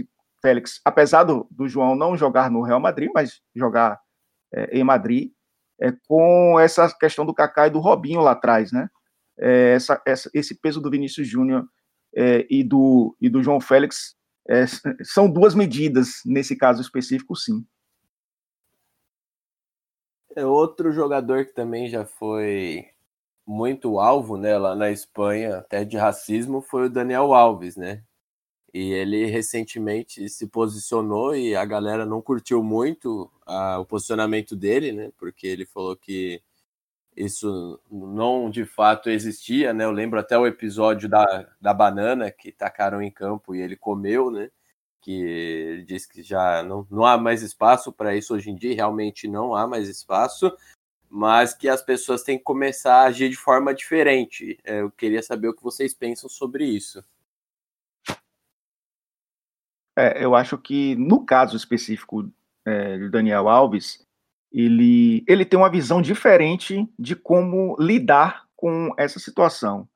Félix 0.41 0.79
apesar 0.83 1.23
do, 1.23 1.47
do 1.49 1.67
João 1.67 1.95
não 1.95 2.17
jogar 2.17 2.51
no 2.51 2.61
Real 2.61 2.79
Madrid, 2.79 3.09
mas 3.13 3.41
jogar 3.55 3.99
é, 4.53 4.77
em 4.77 4.83
Madrid, 4.83 5.31
é, 5.81 5.91
com 6.07 6.59
essa 6.59 6.93
questão 6.97 7.25
do 7.25 7.33
Kaká 7.33 7.67
e 7.67 7.71
do 7.71 7.79
Robinho 7.79 8.21
lá 8.21 8.31
atrás, 8.31 8.71
né? 8.71 8.89
é, 9.39 9.73
essa, 9.73 10.01
essa, 10.05 10.29
esse 10.33 10.55
peso 10.59 10.81
do 10.81 10.89
Vinícius 10.89 11.27
Júnior 11.27 11.67
é, 12.15 12.45
e, 12.49 12.63
do, 12.63 13.15
e 13.21 13.29
do 13.29 13.43
João 13.43 13.59
Félix 13.59 14.15
é, 14.49 14.65
são 15.03 15.29
duas 15.29 15.53
medidas 15.53 16.21
nesse 16.25 16.55
caso 16.55 16.81
específico, 16.81 17.35
sim. 17.35 17.65
É 20.37 20.45
outro 20.45 20.91
jogador 20.91 21.47
que 21.47 21.51
também 21.51 21.89
já 21.89 22.05
foi 22.05 22.87
muito 23.43 23.99
alvo 23.99 24.37
né, 24.37 24.55
lá 24.55 24.75
na 24.75 24.91
Espanha, 24.91 25.57
até 25.57 25.83
de 25.83 25.97
racismo, 25.97 26.61
foi 26.61 26.85
o 26.85 26.89
Daniel 26.91 27.33
Alves, 27.33 27.75
né? 27.75 28.03
E 28.71 28.91
ele 28.93 29.25
recentemente 29.25 30.29
se 30.29 30.45
posicionou 30.47 31.35
e 31.35 31.55
a 31.55 31.65
galera 31.65 32.05
não 32.05 32.21
curtiu 32.21 32.61
muito 32.63 33.31
a, 33.47 33.79
o 33.79 33.85
posicionamento 33.85 34.55
dele, 34.55 34.91
né? 34.91 35.11
Porque 35.17 35.47
ele 35.47 35.65
falou 35.65 35.97
que 35.97 36.39
isso 37.15 37.79
não 37.89 38.49
de 38.51 38.63
fato 38.63 39.09
existia, 39.09 39.73
né? 39.73 39.85
Eu 39.85 39.91
lembro 39.91 40.19
até 40.19 40.37
o 40.37 40.45
episódio 40.45 41.09
da, 41.09 41.49
da 41.59 41.73
banana 41.73 42.31
que 42.31 42.51
tacaram 42.51 43.01
em 43.01 43.09
campo 43.09 43.55
e 43.55 43.61
ele 43.61 43.75
comeu, 43.75 44.29
né? 44.29 44.51
Que 45.07 45.85
disse 45.87 46.05
que 46.09 46.21
já 46.21 46.61
não, 46.63 46.85
não 46.91 47.05
há 47.05 47.17
mais 47.17 47.41
espaço 47.41 47.93
para 47.93 48.13
isso 48.13 48.35
hoje 48.35 48.49
em 48.49 48.55
dia, 48.55 48.75
realmente 48.75 49.25
não 49.25 49.55
há 49.55 49.65
mais 49.65 49.87
espaço, 49.87 50.51
mas 51.09 51.53
que 51.53 51.69
as 51.69 51.81
pessoas 51.81 52.23
têm 52.23 52.37
que 52.37 52.43
começar 52.43 53.03
a 53.03 53.05
agir 53.05 53.29
de 53.29 53.37
forma 53.37 53.73
diferente. 53.73 54.59
É, 54.65 54.81
eu 54.81 54.91
queria 54.91 55.23
saber 55.23 55.47
o 55.47 55.53
que 55.53 55.63
vocês 55.63 55.93
pensam 55.93 56.29
sobre 56.29 56.65
isso. 56.65 57.01
É, 59.97 60.21
eu 60.21 60.35
acho 60.35 60.57
que 60.57 60.93
no 60.97 61.25
caso 61.25 61.55
específico 61.55 62.29
é, 62.65 62.97
do 62.97 63.09
Daniel 63.09 63.47
Alves, 63.47 64.05
ele, 64.51 65.23
ele 65.25 65.45
tem 65.45 65.57
uma 65.57 65.71
visão 65.71 66.01
diferente 66.01 66.85
de 66.99 67.15
como 67.15 67.77
lidar 67.79 68.45
com 68.57 68.93
essa 68.97 69.19
situação. 69.19 69.87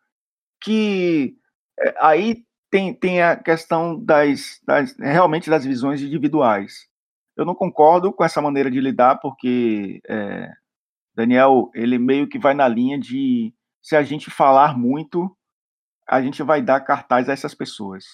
Que 0.64 1.38
é, 1.78 1.94
aí 2.00 2.46
tem, 2.72 2.94
tem 2.94 3.22
a 3.22 3.36
questão 3.36 4.04
das, 4.04 4.60
das 4.66 4.98
realmente 4.98 5.50
das 5.50 5.64
visões 5.66 6.02
individuais. 6.02 6.88
Eu 7.38 7.46
não 7.46 7.54
concordo 7.54 8.12
com 8.12 8.24
essa 8.24 8.42
maneira 8.42 8.72
de 8.72 8.82
lidar, 8.82 9.18
porque 9.18 10.02
é, 10.08 10.52
Daniel, 11.16 11.70
ele 11.76 12.00
meio 12.00 12.28
que 12.28 12.40
vai 12.40 12.54
na 12.54 12.68
linha 12.68 12.98
de 12.98 13.54
se 13.82 13.96
a 13.96 14.02
gente 14.02 14.32
falar 14.32 14.78
muito, 14.78 15.36
a 16.08 16.22
gente 16.22 16.42
vai 16.42 16.62
dar 16.62 16.82
cartaz 16.82 17.30
a 17.30 17.34
essas 17.34 17.54
pessoas 17.54 18.06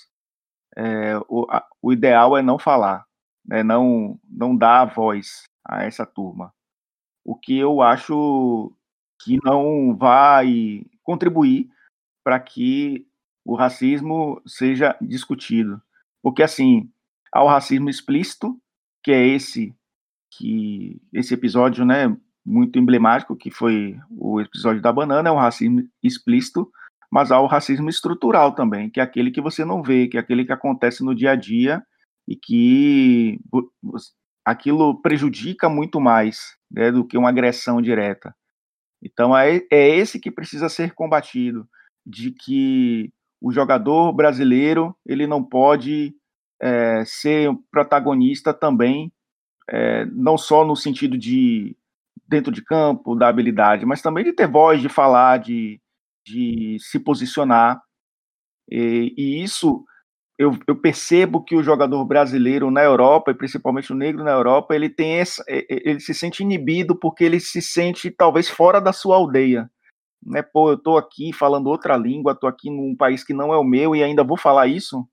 é, 0.78 1.18
o, 1.28 1.48
a, 1.50 1.66
o, 1.82 1.92
ideal 1.92 2.38
é 2.38 2.42
não 2.44 2.60
falar, 2.60 3.04
né, 3.44 3.64
não, 3.64 4.20
não 4.30 4.56
dar 4.56 4.86
voz 4.86 5.44
a 5.66 5.84
essa 5.84 6.06
turma. 6.06 6.54
O 7.26 7.36
que 7.36 7.58
eu 7.58 7.82
acho 7.82 8.72
que 9.24 9.40
não 9.44 9.98
vai 9.98 10.86
contribuir 11.02 11.68
para 12.24 12.40
que 12.40 13.07
o 13.48 13.56
racismo 13.56 14.42
seja 14.46 14.98
discutido. 15.02 15.82
Porque, 16.22 16.44
assim, 16.44 16.92
há 17.32 17.42
o 17.42 17.48
racismo 17.48 17.90
explícito, 17.90 18.60
que 19.02 19.12
é 19.12 19.26
esse 19.26 19.74
que 20.30 21.02
esse 21.14 21.34
episódio, 21.34 21.86
né, 21.86 22.16
muito 22.46 22.78
emblemático, 22.78 23.38
que 23.38 23.50
foi 23.50 23.98
o 24.12 24.42
episódio 24.42 24.82
da 24.82 24.92
banana, 24.92 25.30
é 25.30 25.32
um 25.32 25.38
racismo 25.38 25.88
explícito, 26.04 26.70
mas 27.10 27.32
há 27.32 27.40
o 27.40 27.48
racismo 27.48 27.90
estrutural 27.90 28.54
também, 28.54 28.90
que 28.90 29.00
é 29.00 29.04
aquele 29.04 29.32
que 29.32 29.40
você 29.40 29.64
não 29.64 29.82
vê, 29.82 30.08
que 30.08 30.18
é 30.18 30.20
aquele 30.20 30.44
que 30.44 30.52
acontece 30.52 31.02
no 31.02 31.16
dia 31.16 31.32
a 31.32 31.36
dia 31.36 31.82
e 32.28 32.36
que 32.36 33.40
aquilo 34.44 35.02
prejudica 35.02 35.70
muito 35.70 36.02
mais 36.02 36.58
né, 36.70 36.92
do 36.92 37.06
que 37.06 37.18
uma 37.18 37.30
agressão 37.30 37.82
direta. 37.82 38.36
Então 39.02 39.36
é, 39.36 39.62
é 39.72 39.96
esse 39.96 40.20
que 40.20 40.30
precisa 40.30 40.68
ser 40.68 40.94
combatido, 40.94 41.68
de 42.06 42.32
que 42.32 43.10
o 43.42 43.52
jogador 43.52 44.12
brasileiro 44.14 44.96
ele 45.06 45.28
não 45.28 45.44
pode 45.44 46.16
é, 46.62 47.04
ser 47.06 47.52
protagonista 47.72 48.54
também, 48.54 49.12
é, 49.70 50.06
não 50.06 50.38
só 50.38 50.66
no 50.66 50.76
sentido 50.76 51.18
de 51.18 51.76
dentro 52.28 52.52
de 52.52 52.64
campo, 52.64 53.16
da 53.16 53.30
habilidade, 53.30 53.86
mas 53.86 54.02
também 54.02 54.24
de 54.24 54.34
ter 54.34 54.48
voz, 54.48 54.82
de 54.82 54.90
falar, 54.90 55.38
de, 55.38 55.80
de 56.26 56.78
se 56.80 57.00
posicionar. 57.00 57.82
E, 58.70 59.14
e 59.18 59.44
isso 59.44 59.86
eu, 60.38 60.52
eu, 60.68 60.76
percebo 60.76 61.44
que 61.44 61.56
o 61.56 61.64
jogador 61.64 62.04
brasileiro 62.06 62.70
na 62.70 62.84
Europa, 62.84 63.32
e 63.32 63.34
principalmente 63.36 63.92
o 63.92 63.96
negro 63.96 64.24
na 64.24 64.32
Europa, 64.32 64.76
ele 64.76 64.90
tem 64.90 65.20
essa, 65.20 65.44
ele 65.48 66.00
se 66.00 66.14
sente 66.14 66.44
inibido 66.44 66.96
porque 66.96 67.24
ele 67.24 67.40
se 67.40 67.62
sente 67.62 68.12
talvez 68.12 68.48
fora 68.50 68.80
da 68.80 68.94
sua 68.94 69.16
aldeia. 69.16 69.70
Né? 70.24 70.42
Pô, 70.42 70.70
eu 70.70 70.76
estou 70.76 70.98
aqui 70.98 71.32
falando 71.34 71.68
outra 71.68 71.96
língua, 71.96 72.34
estou 72.34 72.50
aqui 72.50 72.70
num 72.70 72.96
país 72.96 73.24
que 73.24 73.34
não 73.34 73.54
é 73.54 73.58
o 73.58 73.64
meu 73.64 73.96
e 73.96 74.04
ainda 74.04 74.24
vou 74.24 74.38
falar 74.38 74.68
isso. 74.68 75.08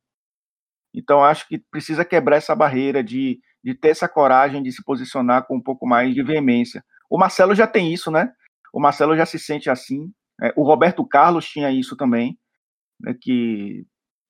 Então 0.95 1.25
acho 1.25 1.49
que 1.49 1.59
precisa 1.59 2.05
quebrar 2.05 2.37
essa 2.37 2.55
barreira 2.55 3.03
de, 3.03 3.41
de 3.63 3.75
ter 3.75 3.89
essa 3.89 4.09
coragem 4.09 4.63
de 4.63 4.71
se 4.73 4.83
posicionar 4.85 5.47
com 5.47 5.57
um 5.57 5.63
pouco 5.63 5.87
mais 5.87 6.15
de 6.15 6.23
veemência. 6.23 6.85
O 7.11 7.19
Marcelo 7.19 7.55
já 7.55 7.67
tem 7.67 7.93
isso, 7.93 8.11
né? 8.11 8.33
O 8.73 8.81
Marcelo 8.81 9.17
já 9.17 9.27
se 9.27 9.39
sente 9.39 9.71
assim, 9.71 10.13
é, 10.43 10.53
o 10.57 10.63
Roberto 10.63 11.07
Carlos 11.07 11.47
tinha 11.47 11.71
isso 11.71 11.97
também, 11.97 12.39
né, 13.01 13.15
que 13.21 13.87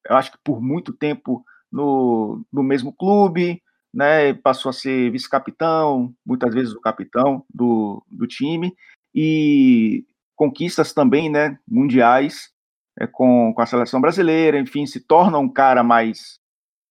eu 0.09 0.17
acho 0.17 0.33
que 0.33 0.39
por 0.45 0.61
muito 0.61 0.93
tempo 0.93 1.45
no, 1.73 2.45
no 2.53 2.63
mesmo 2.63 2.93
clube, 2.93 3.63
né, 3.93 4.35
passou 4.35 4.71
a 4.71 4.73
ser 4.73 5.11
vice-capitão, 5.11 6.15
muitas 6.27 6.53
vezes 6.53 6.75
o 6.75 6.81
capitão 6.81 7.45
do, 7.53 8.05
do 8.11 8.27
time, 8.27 8.75
e 9.15 10.05
conquistas 10.37 10.93
também, 10.93 11.31
né, 11.31 11.59
mundiais, 11.67 12.51
é, 12.99 13.07
com, 13.07 13.53
com 13.55 13.63
a 13.63 13.67
seleção 13.67 14.01
brasileira, 14.01 14.59
enfim, 14.59 14.87
se 14.87 15.01
torna 15.01 15.39
um 15.39 15.49
cara 15.49 15.83
mais 15.83 16.43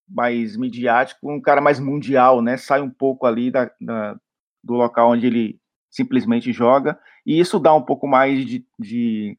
mais 0.07 0.57
midiático, 0.57 1.31
um 1.31 1.41
cara 1.41 1.61
mais 1.61 1.79
mundial, 1.79 2.41
né, 2.41 2.57
sai 2.57 2.81
um 2.81 2.89
pouco 2.89 3.25
ali 3.25 3.49
da, 3.49 3.71
da 3.79 4.15
do 4.63 4.73
local 4.73 5.11
onde 5.11 5.27
ele 5.27 5.59
simplesmente 5.89 6.51
joga, 6.51 6.99
e 7.25 7.39
isso 7.39 7.59
dá 7.59 7.73
um 7.73 7.81
pouco 7.81 8.07
mais 8.07 8.45
de, 8.45 8.65
de 8.79 9.37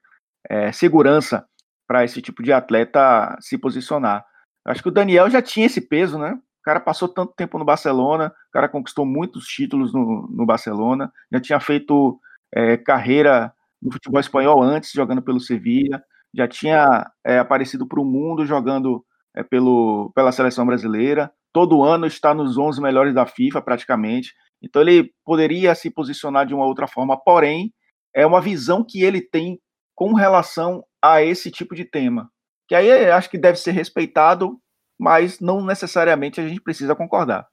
é, 0.48 0.70
segurança 0.72 1.46
para 1.86 2.04
esse 2.04 2.20
tipo 2.20 2.42
de 2.42 2.52
atleta 2.52 3.36
se 3.40 3.58
posicionar. 3.58 4.24
Acho 4.66 4.82
que 4.82 4.88
o 4.88 4.92
Daniel 4.92 5.28
já 5.28 5.42
tinha 5.42 5.66
esse 5.66 5.80
peso, 5.80 6.18
né? 6.18 6.32
O 6.32 6.62
cara 6.64 6.80
passou 6.80 7.08
tanto 7.08 7.34
tempo 7.34 7.58
no 7.58 7.64
Barcelona, 7.64 8.34
o 8.48 8.52
cara 8.52 8.68
conquistou 8.68 9.04
muitos 9.04 9.46
títulos 9.46 9.92
no, 9.92 10.26
no 10.30 10.46
Barcelona, 10.46 11.12
já 11.30 11.40
tinha 11.40 11.60
feito 11.60 12.18
é, 12.54 12.76
carreira 12.76 13.52
no 13.84 13.92
futebol 13.92 14.20
espanhol 14.20 14.62
antes, 14.62 14.90
jogando 14.90 15.22
pelo 15.22 15.38
Sevilla, 15.38 16.02
já 16.34 16.48
tinha 16.48 17.06
é, 17.24 17.38
aparecido 17.38 17.86
para 17.86 18.00
o 18.00 18.04
mundo 18.04 18.46
jogando 18.46 19.04
é, 19.36 19.42
pelo, 19.42 20.10
pela 20.14 20.32
seleção 20.32 20.64
brasileira, 20.66 21.30
todo 21.52 21.84
ano 21.84 22.06
está 22.06 22.34
nos 22.34 22.56
11 22.56 22.80
melhores 22.80 23.14
da 23.14 23.26
FIFA, 23.26 23.62
praticamente. 23.62 24.34
Então 24.62 24.80
ele 24.82 25.12
poderia 25.24 25.74
se 25.74 25.90
posicionar 25.90 26.46
de 26.46 26.54
uma 26.54 26.64
outra 26.64 26.88
forma, 26.88 27.16
porém, 27.16 27.72
é 28.14 28.26
uma 28.26 28.40
visão 28.40 28.84
que 28.84 29.02
ele 29.02 29.20
tem 29.20 29.60
com 29.94 30.14
relação 30.14 30.84
a 31.02 31.22
esse 31.22 31.50
tipo 31.50 31.74
de 31.74 31.84
tema. 31.84 32.30
Que 32.66 32.74
aí 32.74 33.10
acho 33.10 33.28
que 33.30 33.38
deve 33.38 33.58
ser 33.58 33.72
respeitado, 33.72 34.58
mas 34.98 35.38
não 35.38 35.64
necessariamente 35.64 36.40
a 36.40 36.48
gente 36.48 36.60
precisa 36.60 36.94
concordar. 36.96 37.46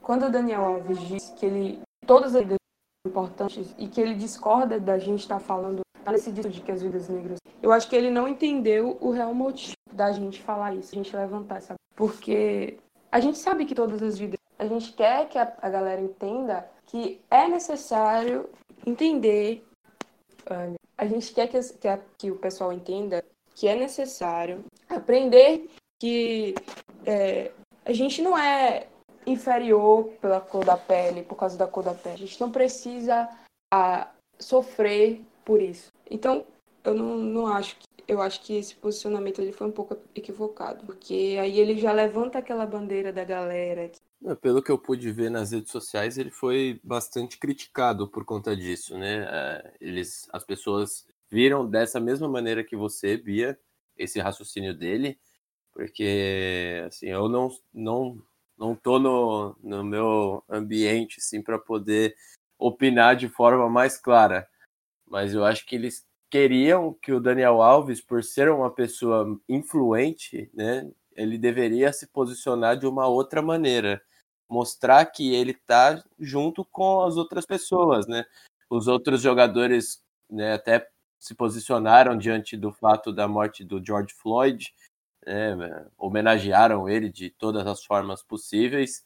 Quando 0.00 0.26
o 0.26 0.30
Daniel 0.30 0.64
Alves 0.64 1.00
diz 1.08 1.30
que 1.30 1.46
ele 1.46 1.80
todas 2.06 2.36
as 2.36 2.46
importantes 3.06 3.74
e 3.78 3.86
que 3.86 4.00
ele 4.00 4.14
discorda 4.14 4.78
da 4.78 4.98
gente 4.98 5.20
estar 5.20 5.38
tá 5.38 5.40
falando 5.40 5.80
nesse 6.10 6.30
dito 6.30 6.48
de 6.48 6.60
que 6.60 6.70
as 6.70 6.82
vidas 6.82 7.08
negras, 7.08 7.38
eu 7.62 7.72
acho 7.72 7.88
que 7.88 7.96
ele 7.96 8.10
não 8.10 8.28
entendeu 8.28 8.96
o 9.00 9.10
real 9.10 9.34
motivo 9.34 9.74
da 9.92 10.12
gente 10.12 10.40
falar 10.40 10.74
isso, 10.74 10.94
a 10.94 10.98
gente 10.98 11.16
levantar, 11.16 11.60
sabe? 11.62 11.80
Porque 11.96 12.78
a 13.10 13.18
gente 13.18 13.38
sabe 13.38 13.64
que 13.64 13.74
todas 13.74 14.02
as 14.02 14.18
vidas 14.18 14.38
a 14.58 14.66
gente 14.66 14.92
quer 14.92 15.28
que 15.28 15.38
a, 15.38 15.52
a 15.60 15.68
galera 15.68 16.00
entenda 16.00 16.68
que 16.86 17.20
é 17.30 17.48
necessário 17.48 18.48
entender. 18.86 19.66
A 20.96 21.06
gente 21.06 21.32
quer 21.34 21.48
que, 21.48 21.60
que, 21.60 21.88
a, 21.88 21.98
que 22.16 22.30
o 22.30 22.36
pessoal 22.36 22.72
entenda 22.72 23.24
que 23.54 23.68
é 23.68 23.74
necessário 23.74 24.64
aprender 24.88 25.68
que 25.98 26.54
é, 27.04 27.50
a 27.84 27.92
gente 27.92 28.22
não 28.22 28.36
é 28.36 28.86
inferior 29.26 30.04
pela 30.20 30.40
cor 30.40 30.64
da 30.64 30.76
pele, 30.76 31.22
por 31.22 31.36
causa 31.36 31.56
da 31.58 31.66
cor 31.66 31.84
da 31.84 31.94
pele. 31.94 32.14
A 32.14 32.26
gente 32.26 32.40
não 32.40 32.50
precisa 32.50 33.28
a, 33.72 34.08
sofrer 34.38 35.20
por 35.44 35.60
isso. 35.60 35.92
Então, 36.10 36.44
eu 36.84 36.94
não, 36.94 37.16
não 37.16 37.46
acho 37.46 37.76
que 37.76 37.86
eu 38.08 38.22
acho 38.22 38.40
que 38.42 38.54
esse 38.56 38.76
posicionamento 38.76 39.40
ele 39.40 39.50
foi 39.50 39.66
um 39.66 39.72
pouco 39.72 39.96
equivocado, 40.14 40.86
porque 40.86 41.36
aí 41.40 41.58
ele 41.58 41.76
já 41.76 41.90
levanta 41.90 42.38
aquela 42.38 42.64
bandeira 42.64 43.12
da 43.12 43.24
galera 43.24 43.90
pelo 44.40 44.62
que 44.62 44.70
eu 44.70 44.78
pude 44.78 45.12
ver 45.12 45.30
nas 45.30 45.52
redes 45.52 45.70
sociais, 45.70 46.16
ele 46.16 46.30
foi 46.30 46.80
bastante 46.82 47.38
criticado 47.38 48.08
por 48.08 48.24
conta 48.24 48.56
disso, 48.56 48.96
né? 48.96 49.24
É, 49.28 49.74
eles, 49.80 50.28
as 50.32 50.42
pessoas 50.42 51.06
viram 51.30 51.68
dessa 51.68 52.00
mesma 52.00 52.28
maneira 52.28 52.64
que 52.64 52.76
você, 52.76 53.16
Bia, 53.16 53.58
esse 53.96 54.18
raciocínio 54.18 54.74
dele, 54.76 55.18
porque 55.72 56.82
assim, 56.86 57.06
eu 57.08 57.28
não 57.28 57.50
não 57.72 58.22
não 58.58 58.74
tô 58.74 58.98
no, 58.98 59.56
no 59.62 59.84
meu 59.84 60.42
ambiente 60.48 61.18
assim 61.18 61.42
para 61.42 61.58
poder 61.58 62.16
opinar 62.58 63.16
de 63.16 63.28
forma 63.28 63.68
mais 63.68 63.98
clara, 63.98 64.48
mas 65.06 65.34
eu 65.34 65.44
acho 65.44 65.66
que 65.66 65.76
eles 65.76 66.06
queriam 66.30 66.94
que 66.94 67.12
o 67.12 67.20
Daniel 67.20 67.62
Alves, 67.62 68.00
por 68.00 68.24
ser 68.24 68.50
uma 68.50 68.70
pessoa 68.70 69.38
influente, 69.48 70.50
né, 70.54 70.90
ele 71.14 71.38
deveria 71.38 71.92
se 71.92 72.06
posicionar 72.06 72.78
de 72.78 72.86
uma 72.86 73.06
outra 73.06 73.40
maneira 73.42 74.02
mostrar 74.48 75.04
que 75.06 75.34
ele 75.34 75.52
está 75.52 76.02
junto 76.18 76.64
com 76.64 77.02
as 77.02 77.16
outras 77.16 77.44
pessoas, 77.44 78.06
né? 78.06 78.24
Os 78.70 78.86
outros 78.86 79.20
jogadores 79.20 80.02
né, 80.30 80.54
até 80.54 80.88
se 81.18 81.34
posicionaram 81.34 82.16
diante 82.16 82.56
do 82.56 82.72
fato 82.72 83.12
da 83.12 83.26
morte 83.26 83.64
do 83.64 83.84
George 83.84 84.14
Floyd, 84.14 84.72
né, 85.26 85.86
homenagearam 85.98 86.88
ele 86.88 87.10
de 87.10 87.30
todas 87.30 87.66
as 87.66 87.84
formas 87.84 88.22
possíveis. 88.22 89.04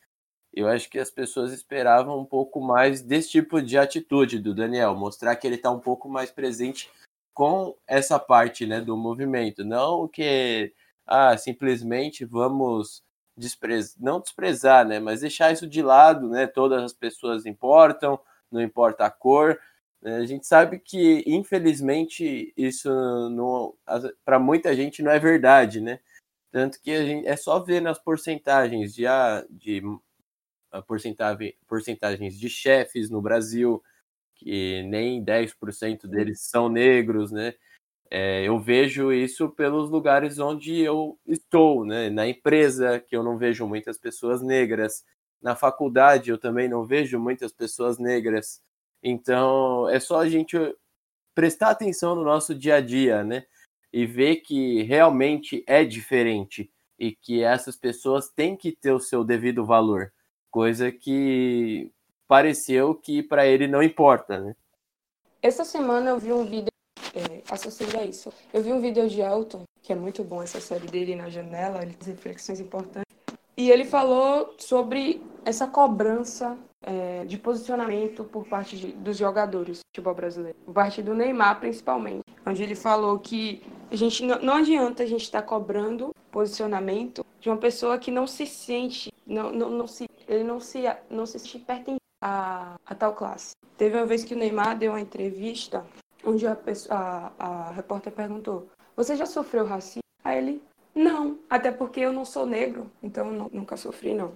Eu 0.53 0.69
acho 0.69 0.91
que 0.91 0.99
as 0.99 1.11
pessoas 1.11 1.53
esperavam 1.53 2.19
um 2.19 2.25
pouco 2.25 2.61
mais 2.61 3.03
desse 3.03 3.31
tipo 3.31 3.63
de 3.63 3.79
atitude 3.79 4.39
do 4.39 4.55
Daniel, 4.55 4.95
mostrar 4.95 5.37
que 5.37 5.47
ele 5.47 5.57
está 5.57 5.71
um 5.71 5.81
pouco 5.81 6.09
mais 6.09 6.31
presente 6.31 6.91
com 7.33 7.77
essa 7.87 8.19
parte 8.19 8.67
né, 8.67 8.81
do 8.81 8.97
movimento, 8.97 9.65
não 9.65 10.07
que 10.09 10.73
ah, 11.07 11.37
simplesmente 11.39 12.25
vamos 12.25 13.03
desprezar, 13.37 13.97
não 13.99 14.21
desprezar, 14.21 14.87
né, 14.87 15.01
mas 15.01 15.21
deixar 15.23 15.53
isso 15.53 15.67
de 15.67 15.81
lado, 15.81 16.29
né, 16.29 16.47
todas 16.47 16.83
as 16.83 16.93
pessoas 16.93 17.47
importam, 17.47 18.21
não 18.51 18.61
importa 18.61 19.07
a 19.07 19.11
cor, 19.11 19.59
né, 20.03 20.17
a 20.17 20.27
gente 20.27 20.47
sabe 20.47 20.79
que, 20.79 21.25
infelizmente, 21.27 22.53
isso 22.57 22.91
para 24.25 24.39
muita 24.39 24.75
gente 24.75 25.03
não 25.03 25.11
é 25.11 25.19
verdade, 25.19 25.81
né? 25.81 26.01
Tanto 26.51 26.81
que 26.81 26.91
a 26.91 27.05
gente, 27.05 27.27
é 27.27 27.37
só 27.37 27.61
ver 27.61 27.81
nas 27.81 27.99
porcentagens 27.99 28.95
de, 28.95 29.05
de 29.51 29.83
a 30.73 30.83
porcentagem, 30.83 31.55
porcentagens 31.67 32.39
de 32.39 32.49
chefes 32.49 33.11
no 33.11 33.23
Brasil, 33.23 33.83
que 34.35 34.83
nem 34.85 35.23
10% 35.23 36.07
deles 36.09 36.41
são 36.43 36.69
negros, 36.69 37.31
né? 37.31 37.55
É, 38.11 38.45
eu 38.45 38.59
vejo 38.59 39.13
isso 39.13 39.49
pelos 39.51 39.89
lugares 39.91 40.39
onde 40.41 40.81
eu 40.81 41.19
estou, 41.27 41.85
né? 41.85 42.11
Na 42.11 42.27
empresa, 42.27 42.99
que 43.01 43.17
eu 43.17 43.23
não 43.23 43.39
vejo 43.39 43.67
muitas 43.69 43.99
pessoas 43.99 44.43
negras. 44.43 45.05
Na 45.41 45.55
faculdade, 45.57 46.31
eu 46.31 46.39
também 46.39 46.69
não 46.69 46.85
vejo 46.85 47.19
muitas 47.21 47.53
pessoas 47.53 47.99
negras. 47.99 48.61
Então, 49.03 49.89
é 49.89 50.01
só 50.01 50.21
a 50.21 50.29
gente 50.29 50.57
prestar 51.35 51.71
atenção 51.71 52.15
no 52.15 52.25
nosso 52.25 52.55
dia 52.55 52.77
a 52.77 52.81
dia, 52.81 53.23
né? 53.25 53.45
E 53.93 54.07
ver 54.07 54.37
que 54.37 54.83
realmente 54.83 55.65
é 55.67 55.85
diferente 55.85 56.71
e 56.99 57.13
que 57.13 57.43
essas 57.43 57.77
pessoas 57.77 58.29
têm 58.29 58.57
que 58.57 58.73
ter 58.73 58.93
o 58.93 59.01
seu 59.01 59.25
devido 59.25 59.65
valor, 59.65 60.13
coisa 60.51 60.93
que 60.93 61.91
pareceu 62.29 62.95
que 62.95 63.23
para 63.23 63.47
ele 63.47 63.67
não 63.67 63.83
importa, 63.83 64.39
né? 64.39 64.55
Essa 65.43 65.65
semana 65.65 66.11
eu 66.11 66.19
vi 66.19 66.33
um 66.33 66.45
vídeo 66.45 66.71
é, 67.15 67.43
associado 67.51 67.99
a 67.99 68.05
isso. 68.05 68.31
Eu 68.53 68.63
vi 68.63 68.73
um 68.73 68.81
vídeo 68.81 69.09
de 69.09 69.21
Elton, 69.21 69.65
que 69.83 69.93
é 69.93 69.97
muito 69.97 70.23
bom 70.23 70.43
essa 70.43 70.61
série 70.61 70.87
dele 70.87 71.17
na 71.17 71.31
janela, 71.31 71.83
ele 71.83 71.97
reflexões 72.05 72.61
importantes. 72.61 73.11
E 73.57 73.71
ele 73.71 73.85
falou 73.85 74.55
sobre 74.59 75.23
essa 75.45 75.67
cobrança 75.67 76.57
é, 76.83 77.25
de 77.25 77.37
posicionamento 77.39 78.25
por 78.25 78.47
parte 78.47 78.77
de, 78.77 78.93
dos 78.93 79.17
jogadores 79.17 79.79
do 79.79 79.83
futebol 79.89 80.15
brasileiro, 80.15 80.57
por 80.65 80.73
parte 80.73 81.03
do 81.03 81.15
Neymar 81.15 81.59
principalmente, 81.59 82.23
onde 82.47 82.63
ele 82.63 82.75
falou 82.75 83.19
que 83.19 83.63
a 83.91 83.97
gente 83.97 84.25
não, 84.25 84.39
não 84.41 84.55
adianta 84.55 85.03
a 85.03 85.07
gente 85.07 85.23
estar 85.23 85.43
tá 85.43 85.47
cobrando 85.47 86.15
posicionamento 86.31 87.27
de 87.41 87.51
uma 87.51 87.57
pessoa 87.57 87.99
que 87.99 88.11
não 88.11 88.27
se 88.27 88.47
sente, 88.47 89.13
não, 89.27 89.51
não, 89.51 89.71
não 89.71 89.87
se, 89.87 90.07
ele 90.29 90.45
não 90.45 90.61
se, 90.61 90.85
não 91.11 91.27
se 91.27 91.39
sente 91.41 91.59
pertencente 91.59 92.01
a, 92.23 92.77
a 92.87 92.95
tal 92.95 93.15
classe. 93.15 93.53
Teve 93.77 93.97
uma 93.97 94.07
vez 94.07 94.23
que 94.23 94.35
o 94.35 94.39
Neymar 94.39 94.79
deu 94.79 94.93
uma 94.93 95.01
entrevista 95.01 95.85
onde 96.25 96.47
a, 96.47 96.55
pessoa, 96.55 96.97
a, 96.97 97.47
a 97.47 97.71
repórter 97.73 98.13
perguntou: 98.13 98.69
Você 98.95 99.17
já 99.17 99.27
sofreu 99.27 99.67
racismo? 99.67 100.03
Aí 100.23 100.39
ele: 100.39 100.63
Não, 100.95 101.39
até 101.49 101.73
porque 101.73 102.01
eu 102.01 102.13
não 102.13 102.25
sou 102.25 102.47
negro, 102.47 102.91
então 103.03 103.31
não, 103.33 103.51
nunca 103.53 103.77
sofri, 103.77 104.15
não. 104.15 104.33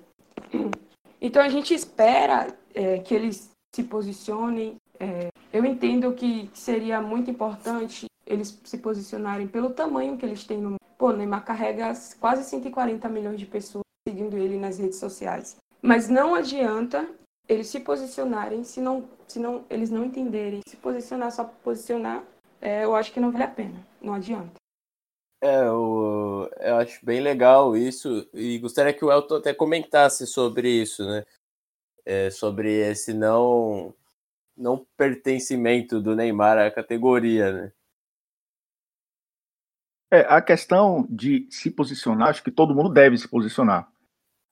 Então 1.21 1.43
a 1.43 1.49
gente 1.49 1.73
espera 1.73 2.49
é, 2.75 2.99
que 2.99 3.15
eles 3.15 3.51
se 3.75 3.83
posicionem. 3.83 4.77
É, 5.01 5.29
eu 5.51 5.65
entendo 5.65 6.13
que 6.13 6.51
seria 6.53 7.01
muito 7.01 7.31
importante 7.31 8.05
eles 8.27 8.59
se 8.65 8.79
posicionarem 8.79 9.47
pelo 9.47 9.71
tamanho 9.71 10.17
que 10.17 10.25
eles 10.25 10.45
têm 10.45 10.59
no. 10.59 10.77
Pô, 10.97 11.13
Neymar 11.13 11.45
carrega 11.45 11.93
quase 12.21 12.45
140 12.45 13.09
milhões 13.09 13.39
de 13.39 13.47
pessoas 13.47 13.85
seguindo 14.07 14.37
ele 14.37 14.59
nas 14.59 14.79
redes 14.79 14.99
sociais. 14.99 15.57
Mas 15.83 16.09
não 16.09 16.35
adianta 16.35 17.09
eles 17.49 17.67
se 17.67 17.81
posicionarem 17.81 18.65
se 18.65 18.81
não, 18.81 19.09
se 19.29 19.39
não 19.39 19.65
eles 19.69 19.91
não 19.91 20.05
entenderem. 20.05 20.61
Se 20.67 20.77
posicionar 20.77 21.31
só 21.33 21.45
posicionar, 21.45 22.25
é, 22.61 22.85
eu 22.85 22.95
acho 22.95 23.13
que 23.13 23.21
não 23.21 23.31
vale 23.31 23.45
a 23.45 23.49
pena. 23.49 23.87
Não 24.01 24.15
adianta. 24.15 24.55
É, 25.43 25.61
eu, 25.61 26.51
eu 26.59 26.77
acho 26.77 27.05
bem 27.05 27.21
legal 27.21 27.77
isso 27.77 28.27
e 28.33 28.59
gostaria 28.59 28.95
que 28.95 29.05
o 29.05 29.13
Elton 29.13 29.37
até 29.37 29.53
comentasse 29.53 30.27
sobre 30.27 30.71
isso, 30.71 31.05
né? 31.05 31.25
É, 32.07 32.31
sobre 32.31 32.73
esse 32.73 33.13
não 33.13 33.95
não 34.57 34.87
pertencimento 34.97 36.01
do 36.01 36.15
Neymar 36.15 36.59
à 36.59 36.71
categoria, 36.71 37.53
né? 37.53 37.73
É, 40.15 40.21
a 40.29 40.41
questão 40.41 41.05
de 41.11 41.49
se 41.51 41.69
posicionar, 41.73 42.29
acho 42.29 42.45
que 42.45 42.53
todo 42.53 42.73
mundo 42.73 42.89
deve 42.89 43.19
se 43.19 43.27
posicionar, 43.27 43.89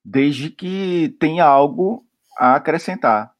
desde 0.04 0.50
que 0.50 1.14
tenha 1.20 1.44
algo 1.44 2.04
a 2.36 2.56
acrescentar. 2.56 3.32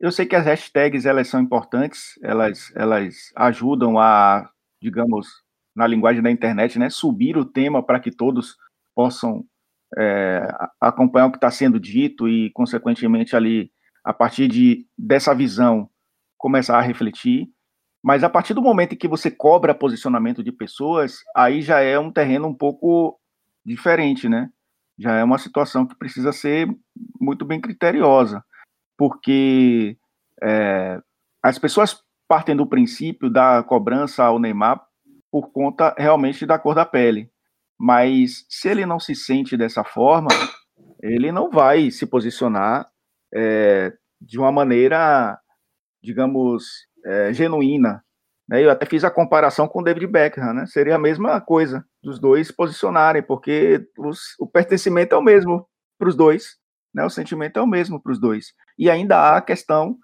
Eu 0.00 0.10
sei 0.10 0.26
que 0.26 0.34
as 0.34 0.46
hashtags 0.46 1.06
elas 1.06 1.28
são 1.28 1.40
importantes, 1.40 2.18
elas, 2.24 2.74
elas 2.74 3.32
ajudam 3.36 4.00
a, 4.00 4.50
digamos, 4.82 5.28
na 5.76 5.86
linguagem 5.86 6.20
da 6.20 6.30
internet, 6.32 6.76
né, 6.76 6.90
subir 6.90 7.36
o 7.36 7.44
tema 7.44 7.80
para 7.86 8.00
que 8.00 8.10
todos 8.10 8.56
possam 8.92 9.44
é, 9.96 10.48
acompanhar 10.80 11.26
o 11.26 11.30
que 11.30 11.36
está 11.36 11.52
sendo 11.52 11.78
dito 11.78 12.28
e, 12.28 12.50
consequentemente, 12.50 13.36
ali, 13.36 13.70
a 14.02 14.12
partir 14.12 14.48
de, 14.48 14.88
dessa 14.98 15.32
visão, 15.32 15.88
começar 16.36 16.78
a 16.78 16.82
refletir. 16.82 17.48
Mas 18.02 18.24
a 18.24 18.30
partir 18.30 18.54
do 18.54 18.62
momento 18.62 18.94
em 18.94 18.96
que 18.96 19.08
você 19.08 19.30
cobra 19.30 19.74
posicionamento 19.74 20.42
de 20.42 20.50
pessoas, 20.50 21.18
aí 21.36 21.60
já 21.60 21.80
é 21.80 21.98
um 21.98 22.10
terreno 22.10 22.48
um 22.48 22.54
pouco 22.54 23.18
diferente, 23.64 24.28
né? 24.28 24.50
Já 24.98 25.16
é 25.16 25.24
uma 25.24 25.38
situação 25.38 25.86
que 25.86 25.94
precisa 25.94 26.32
ser 26.32 26.68
muito 27.20 27.44
bem 27.44 27.60
criteriosa, 27.60 28.44
porque 28.96 29.98
é, 30.42 31.00
as 31.42 31.58
pessoas 31.58 32.02
partem 32.28 32.56
do 32.56 32.66
princípio 32.66 33.30
da 33.30 33.62
cobrança 33.62 34.24
ao 34.24 34.38
Neymar 34.38 34.80
por 35.30 35.50
conta 35.52 35.94
realmente 35.96 36.44
da 36.46 36.58
cor 36.58 36.74
da 36.74 36.84
pele. 36.84 37.30
Mas 37.78 38.44
se 38.48 38.68
ele 38.68 38.84
não 38.84 39.00
se 39.00 39.14
sente 39.14 39.56
dessa 39.56 39.82
forma, 39.82 40.28
ele 41.02 41.32
não 41.32 41.50
vai 41.50 41.90
se 41.90 42.06
posicionar 42.06 42.90
é, 43.34 43.92
de 44.20 44.38
uma 44.38 44.52
maneira, 44.52 45.38
digamos, 46.02 46.86
é, 47.04 47.32
genuína. 47.32 48.04
Né? 48.48 48.64
Eu 48.64 48.70
até 48.70 48.84
fiz 48.84 49.04
a 49.04 49.10
comparação 49.10 49.68
com 49.68 49.80
o 49.80 49.84
David 49.84 50.08
Beckham, 50.08 50.52
né? 50.52 50.66
Seria 50.66 50.96
a 50.96 50.98
mesma 50.98 51.40
coisa 51.40 51.84
dos 52.02 52.18
dois 52.18 52.50
posicionarem, 52.50 53.22
porque 53.22 53.86
os, 53.96 54.34
o 54.40 54.46
pertencimento 54.46 55.14
é 55.14 55.18
o 55.18 55.22
mesmo 55.22 55.68
para 55.96 56.08
os 56.08 56.16
dois, 56.16 56.56
né? 56.92 57.04
O 57.04 57.10
sentimento 57.10 57.58
é 57.58 57.62
o 57.62 57.66
mesmo 57.66 58.02
para 58.02 58.10
os 58.10 58.18
dois. 58.18 58.52
E 58.76 58.90
ainda 58.90 59.16
há 59.16 59.36
a 59.36 59.42
questão 59.42 59.96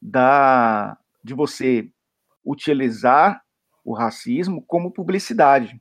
da 0.00 0.96
de 1.24 1.34
você 1.34 1.90
utilizar 2.44 3.42
o 3.84 3.94
racismo 3.94 4.64
como 4.64 4.92
publicidade, 4.92 5.80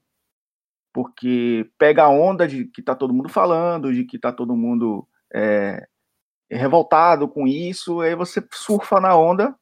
porque 0.93 1.69
pega 1.78 2.04
a 2.04 2.10
onda 2.10 2.47
de 2.47 2.65
que 2.65 2.82
está 2.82 2.95
todo 2.95 3.13
mundo 3.13 3.30
falando, 3.30 3.93
de 3.93 4.06
que 4.06 4.15
está 4.15 4.32
todo 4.32 4.56
mundo 4.56 5.08
é, 5.34 5.86
revoltado 6.49 7.28
com 7.28 7.45
isso, 7.45 8.01
aí 8.01 8.15
você 8.15 8.43
surfa 8.54 8.99
na 8.99 9.15
onda 9.15 9.56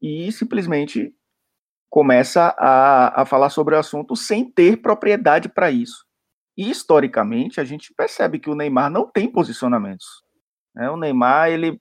e 0.00 0.30
simplesmente 0.32 1.12
começa 1.90 2.54
a, 2.58 3.22
a 3.22 3.24
falar 3.24 3.50
sobre 3.50 3.74
o 3.74 3.78
assunto 3.78 4.14
sem 4.14 4.50
ter 4.50 4.80
propriedade 4.80 5.48
para 5.48 5.70
isso. 5.70 6.04
E 6.56 6.70
historicamente 6.70 7.60
a 7.60 7.64
gente 7.64 7.94
percebe 7.96 8.38
que 8.38 8.50
o 8.50 8.54
Neymar 8.54 8.90
não 8.90 9.10
tem 9.10 9.30
posicionamentos. 9.30 10.06
Né? 10.74 10.90
O 10.90 10.96
Neymar 10.96 11.50
ele, 11.50 11.80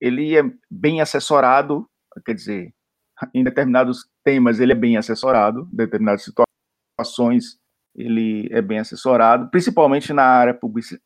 ele 0.00 0.36
é 0.36 0.42
bem 0.70 1.00
assessorado, 1.00 1.88
quer 2.24 2.34
dizer, 2.34 2.72
em 3.34 3.42
determinados 3.42 4.08
temas 4.24 4.60
ele 4.60 4.72
é 4.72 4.76
bem 4.76 4.96
assessorado, 4.96 5.68
em 5.72 5.76
determinadas 5.76 6.24
situações 6.24 7.58
ele 7.94 8.48
é 8.52 8.62
bem 8.62 8.78
assessorado, 8.78 9.50
principalmente 9.50 10.12
na 10.12 10.22
área 10.22 10.58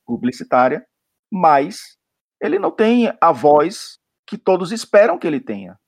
publicitária, 0.05 0.85
mas 1.33 1.97
ele 2.41 2.59
não 2.59 2.71
tem 2.71 3.11
a 3.21 3.33
voz 3.33 3.99
que 4.27 4.37
todos 4.37 4.73
esperam 4.73 5.19
que 5.19 5.27
ele 5.27 5.41
tenha. 5.41 5.79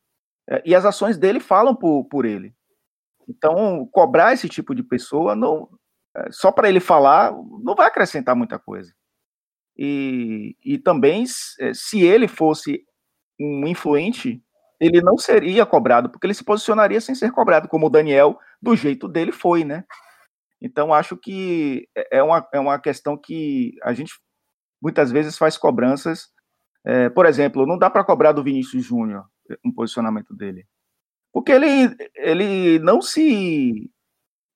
É, 0.48 0.62
e 0.64 0.74
as 0.74 0.84
ações 0.84 1.16
dele 1.16 1.40
falam 1.40 1.74
por, 1.74 2.04
por 2.04 2.24
ele. 2.24 2.54
Então, 3.28 3.86
cobrar 3.90 4.32
esse 4.32 4.48
tipo 4.48 4.74
de 4.74 4.82
pessoa, 4.82 5.34
não, 5.34 5.68
é, 6.16 6.30
só 6.30 6.52
para 6.52 6.68
ele 6.68 6.80
falar, 6.80 7.32
não 7.62 7.74
vai 7.74 7.86
acrescentar 7.86 8.36
muita 8.36 8.58
coisa. 8.58 8.92
E, 9.76 10.56
e 10.64 10.78
também, 10.78 11.24
é, 11.60 11.72
se 11.74 12.02
ele 12.02 12.28
fosse 12.28 12.84
um 13.40 13.66
influente, 13.66 14.42
ele 14.78 15.00
não 15.00 15.16
seria 15.16 15.66
cobrado, 15.66 16.10
porque 16.10 16.26
ele 16.26 16.34
se 16.34 16.44
posicionaria 16.44 17.00
sem 17.00 17.14
ser 17.14 17.32
cobrado, 17.32 17.68
como 17.68 17.86
o 17.86 17.90
Daniel, 17.90 18.38
do 18.60 18.76
jeito 18.76 19.08
dele, 19.08 19.32
foi, 19.32 19.64
né? 19.64 19.84
Então, 20.60 20.94
acho 20.94 21.16
que 21.16 21.88
é 22.10 22.22
uma, 22.22 22.46
é 22.52 22.60
uma 22.60 22.78
questão 22.78 23.16
que 23.16 23.72
a 23.82 23.92
gente 23.92 24.12
muitas 24.82 25.10
vezes 25.10 25.36
faz 25.38 25.56
cobranças. 25.58 26.28
É, 26.86 27.08
por 27.10 27.26
exemplo, 27.26 27.66
não 27.66 27.78
dá 27.78 27.90
para 27.90 28.04
cobrar 28.04 28.32
do 28.32 28.42
Vinícius 28.42 28.84
Júnior 28.84 29.24
um 29.64 29.72
posicionamento 29.72 30.34
dele. 30.34 30.66
Porque 31.32 31.52
ele, 31.52 31.96
ele 32.14 32.78
não 32.78 33.02
se 33.02 33.90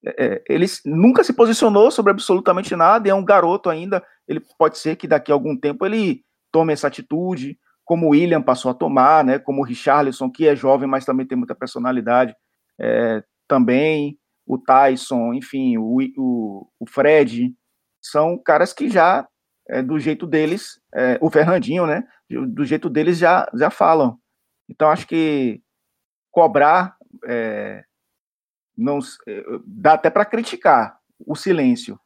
é, 0.07 0.43
ele 0.49 0.67
nunca 0.85 1.25
se 1.25 1.33
posicionou 1.33 1.91
sobre 1.91 2.13
absolutamente 2.13 2.75
nada, 2.77 3.09
é 3.09 3.15
um 3.15 3.25
garoto 3.25 3.69
ainda. 3.69 4.05
Ele 4.27 4.41
pode 4.59 4.79
ser 4.79 4.97
que 4.97 5.09
daqui 5.09 5.33
a 5.33 5.35
algum 5.35 5.57
tempo 5.57 5.85
ele 5.85 6.23
tome 6.53 6.73
essa 6.73 6.87
atitude, 6.87 7.59
como 7.85 8.07
o 8.07 8.11
William 8.11 8.43
passou 8.43 8.71
a 8.71 8.75
tomar, 8.75 9.25
né? 9.25 9.39
Como 9.39 9.61
o 9.61 9.65
Richarlison, 9.65 10.31
que 10.31 10.47
é 10.47 10.55
jovem, 10.55 10.89
mas 10.89 11.05
também 11.05 11.27
tem 11.27 11.37
muita 11.37 11.55
personalidade, 11.55 12.35
é, 12.81 13.23
também 13.49 14.19
o 14.47 14.57
Tyson, 14.57 15.35
enfim, 15.35 15.77
o, 15.77 15.99
o, 16.17 16.69
o, 16.81 16.87
Fred, 16.89 17.55
são 18.01 18.39
caras 18.39 18.73
que 18.73 18.89
já, 18.89 19.27
é, 19.69 19.83
do 19.83 19.99
jeito 19.99 20.27
deles, 20.27 20.81
é, 20.95 21.19
o 21.21 21.31
Fernandinho, 21.31 21.87
né? 21.87 22.03
Do 22.31 22.65
jeito 22.65 22.89
deles 22.89 23.19
já, 23.19 23.49
já 23.55 23.69
falam. 23.71 24.19
Então, 24.69 24.91
acho 24.91 25.07
que 25.07 25.63
cobrar 26.31 26.97
é, 27.25 27.85
não 28.77 29.01
eh, 29.27 29.45
dá 29.67 29.95
até 29.95 30.09
para 30.09 30.25
criticar 30.25 31.01
o 31.27 31.35
silêncio, 31.35 31.99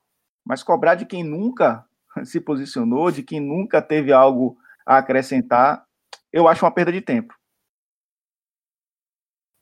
mas 0.44 0.62
cobrar 0.62 0.94
de 0.94 1.04
quem 1.04 1.22
nunca 1.22 1.84
se 2.24 2.40
posicionou, 2.40 3.10
de 3.10 3.22
quem 3.22 3.40
nunca 3.40 3.82
teve 3.82 4.12
algo 4.12 4.56
a 4.86 4.98
acrescentar, 4.98 5.84
eu 6.32 6.48
acho 6.48 6.64
uma 6.64 6.72
perda 6.72 6.90
de 6.90 7.00
tempo. 7.00 7.34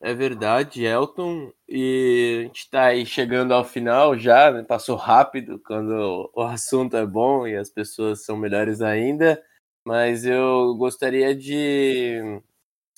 É 0.02 0.14
verdade, 0.14 0.82
Elton. 0.84 1.52
E 1.68 2.38
a 2.40 2.42
gente 2.44 2.60
está 2.60 2.84
aí 2.84 3.04
chegando 3.04 3.52
ao 3.52 3.64
final 3.64 4.18
já, 4.18 4.50
né? 4.50 4.62
passou 4.62 4.96
rápido 4.96 5.60
quando 5.66 6.30
o 6.34 6.40
assunto 6.42 6.96
é 6.96 7.04
bom 7.04 7.46
e 7.46 7.54
as 7.54 7.68
pessoas 7.68 8.24
são 8.24 8.36
melhores 8.36 8.80
ainda. 8.80 9.42
Mas 9.84 10.24
eu 10.24 10.74
gostaria 10.76 11.34
de, 11.34 12.40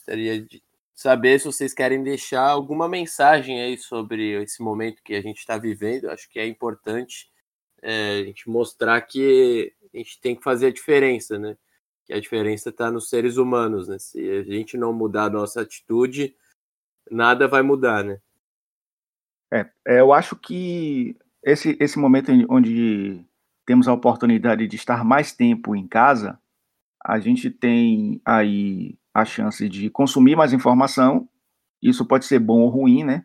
gostaria 0.03 0.43
de 0.43 0.61
saber 0.93 1.39
se 1.39 1.47
vocês 1.47 1.73
querem 1.73 2.03
deixar 2.03 2.49
alguma 2.49 2.89
mensagem 2.89 3.61
aí 3.61 3.79
sobre 3.79 4.43
esse 4.43 4.61
momento 4.61 5.03
que 5.03 5.15
a 5.15 5.21
gente 5.21 5.39
está 5.39 5.57
vivendo. 5.57 6.11
Acho 6.11 6.29
que 6.29 6.41
é 6.41 6.47
importante 6.47 7.31
é, 7.81 8.21
a 8.21 8.25
gente 8.25 8.51
mostrar 8.51 9.01
que 9.03 9.73
a 9.95 9.97
gente 9.97 10.21
tem 10.21 10.35
que 10.35 10.43
fazer 10.43 10.67
a 10.67 10.73
diferença, 10.73 11.39
né? 11.39 11.57
Que 12.05 12.13
a 12.13 12.21
diferença 12.21 12.71
está 12.71 12.91
nos 12.91 13.09
seres 13.09 13.37
humanos, 13.37 13.87
né? 13.87 13.99
Se 13.99 14.29
a 14.29 14.43
gente 14.43 14.77
não 14.77 14.93
mudar 14.93 15.25
a 15.25 15.31
nossa 15.31 15.61
atitude, 15.61 16.35
nada 17.11 17.47
vai 17.47 17.63
mudar, 17.63 18.03
né? 18.03 18.21
É, 19.53 19.71
é 19.87 20.01
eu 20.01 20.13
acho 20.13 20.35
que 20.35 21.17
esse, 21.45 21.77
esse 21.79 21.99
momento 21.99 22.33
onde 22.49 23.25
temos 23.65 23.87
a 23.87 23.93
oportunidade 23.93 24.67
de 24.67 24.77
estar 24.77 25.05
mais 25.05 25.33
tempo 25.33 25.77
em 25.77 25.87
casa, 25.87 26.41
a 27.05 27.21
gente 27.21 27.51
tem 27.51 28.21
aí 28.25 28.97
a 29.15 29.25
chance 29.25 29.69
de 29.69 29.91
consumir 29.91 30.37
mais 30.37 30.53
informação. 30.53 31.29
Isso 31.83 32.07
pode 32.07 32.25
ser 32.25 32.39
bom 32.39 32.61
ou 32.61 32.69
ruim, 32.69 33.05
né? 33.05 33.25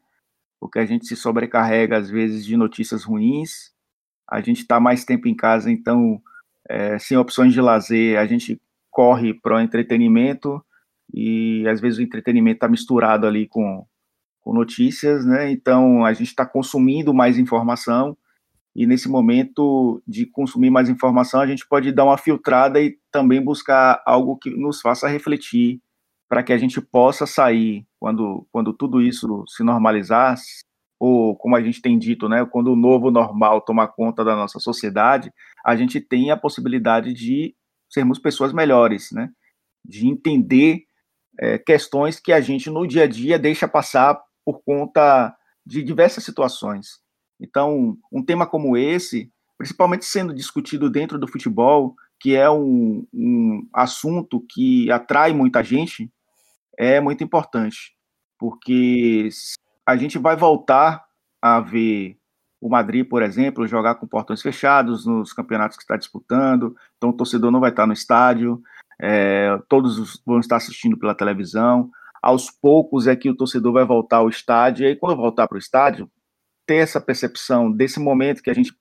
Porque 0.59 0.79
a 0.79 0.85
gente 0.85 1.05
se 1.05 1.15
sobrecarrega, 1.15 1.97
às 1.97 2.09
vezes, 2.09 2.45
de 2.45 2.57
notícias 2.57 3.03
ruins. 3.03 3.71
A 4.29 4.41
gente 4.41 4.61
está 4.61 4.79
mais 4.79 5.05
tempo 5.05 5.27
em 5.27 5.35
casa, 5.35 5.71
então, 5.71 6.21
é, 6.67 6.99
sem 6.99 7.17
opções 7.17 7.53
de 7.53 7.61
lazer, 7.61 8.19
a 8.19 8.25
gente 8.25 8.59
corre 8.89 9.33
para 9.33 9.55
o 9.55 9.59
entretenimento 9.59 10.61
e, 11.13 11.65
às 11.67 11.79
vezes, 11.79 11.99
o 11.99 12.01
entretenimento 12.01 12.57
está 12.57 12.67
misturado 12.67 13.25
ali 13.27 13.47
com, 13.47 13.85
com 14.41 14.53
notícias, 14.53 15.25
né? 15.25 15.51
Então, 15.51 16.03
a 16.03 16.11
gente 16.13 16.27
está 16.27 16.45
consumindo 16.45 17.13
mais 17.13 17.37
informação 17.37 18.17
e 18.77 18.85
nesse 18.85 19.09
momento 19.09 20.03
de 20.07 20.27
consumir 20.27 20.69
mais 20.69 20.87
informação, 20.87 21.41
a 21.41 21.47
gente 21.47 21.67
pode 21.67 21.91
dar 21.91 22.05
uma 22.05 22.17
filtrada 22.17 22.79
e 22.79 22.95
também 23.11 23.43
buscar 23.43 24.03
algo 24.05 24.37
que 24.37 24.51
nos 24.51 24.79
faça 24.81 25.07
refletir 25.07 25.81
para 26.29 26.43
que 26.43 26.53
a 26.53 26.57
gente 26.59 26.79
possa 26.79 27.25
sair 27.25 27.87
quando, 27.99 28.47
quando 28.51 28.71
tudo 28.71 29.01
isso 29.01 29.43
se 29.47 29.63
normalizar, 29.63 30.37
ou 30.99 31.35
como 31.35 31.55
a 31.55 31.61
gente 31.61 31.81
tem 31.81 31.97
dito, 31.97 32.29
né, 32.29 32.45
quando 32.45 32.71
o 32.71 32.75
novo 32.75 33.09
normal 33.09 33.61
tomar 33.61 33.87
conta 33.87 34.23
da 34.23 34.35
nossa 34.35 34.59
sociedade, 34.59 35.33
a 35.65 35.75
gente 35.75 35.99
tem 35.99 36.29
a 36.29 36.37
possibilidade 36.37 37.13
de 37.15 37.55
sermos 37.89 38.19
pessoas 38.19 38.53
melhores, 38.53 39.09
né, 39.11 39.31
de 39.83 40.07
entender 40.07 40.83
é, 41.39 41.57
questões 41.57 42.19
que 42.19 42.31
a 42.31 42.41
gente 42.41 42.69
no 42.69 42.85
dia 42.85 43.05
a 43.05 43.07
dia 43.07 43.39
deixa 43.39 43.67
passar 43.67 44.21
por 44.45 44.61
conta 44.63 45.35
de 45.65 45.81
diversas 45.81 46.23
situações. 46.23 47.06
Então, 47.39 47.97
um 48.11 48.23
tema 48.23 48.45
como 48.45 48.75
esse, 48.75 49.31
principalmente 49.57 50.05
sendo 50.05 50.33
discutido 50.33 50.89
dentro 50.89 51.17
do 51.17 51.27
futebol, 51.27 51.95
que 52.19 52.35
é 52.35 52.49
um, 52.49 53.05
um 53.13 53.67
assunto 53.73 54.43
que 54.49 54.91
atrai 54.91 55.33
muita 55.33 55.63
gente, 55.63 56.11
é 56.77 56.99
muito 56.99 57.23
importante, 57.23 57.95
porque 58.39 59.29
a 59.85 59.95
gente 59.95 60.17
vai 60.17 60.35
voltar 60.35 61.05
a 61.41 61.59
ver 61.59 62.17
o 62.59 62.69
Madrid, 62.69 63.07
por 63.07 63.21
exemplo, 63.21 63.67
jogar 63.67 63.95
com 63.95 64.07
portões 64.07 64.41
fechados 64.41 65.05
nos 65.05 65.31
campeonatos 65.31 65.77
que 65.77 65.83
está 65.83 65.95
disputando, 65.95 66.75
então 66.97 67.11
o 67.11 67.13
torcedor 67.13 67.51
não 67.51 67.59
vai 67.59 67.69
estar 67.69 67.85
no 67.85 67.93
estádio, 67.93 68.61
é, 68.99 69.59
todos 69.69 70.21
vão 70.25 70.39
estar 70.39 70.55
assistindo 70.55 70.97
pela 70.97 71.13
televisão. 71.13 71.91
Aos 72.21 72.49
poucos 72.49 73.05
é 73.05 73.15
que 73.15 73.29
o 73.29 73.35
torcedor 73.35 73.73
vai 73.73 73.85
voltar 73.85 74.17
ao 74.17 74.29
estádio, 74.29 74.83
e 74.83 74.87
aí 74.87 74.95
quando 74.95 75.15
voltar 75.15 75.47
para 75.47 75.55
o 75.55 75.59
estádio, 75.59 76.09
ter 76.67 76.75
essa 76.75 77.01
percepção 77.01 77.71
desse 77.71 77.99
momento 77.99 78.43
que 78.43 78.49
a 78.49 78.53
gente 78.53 78.71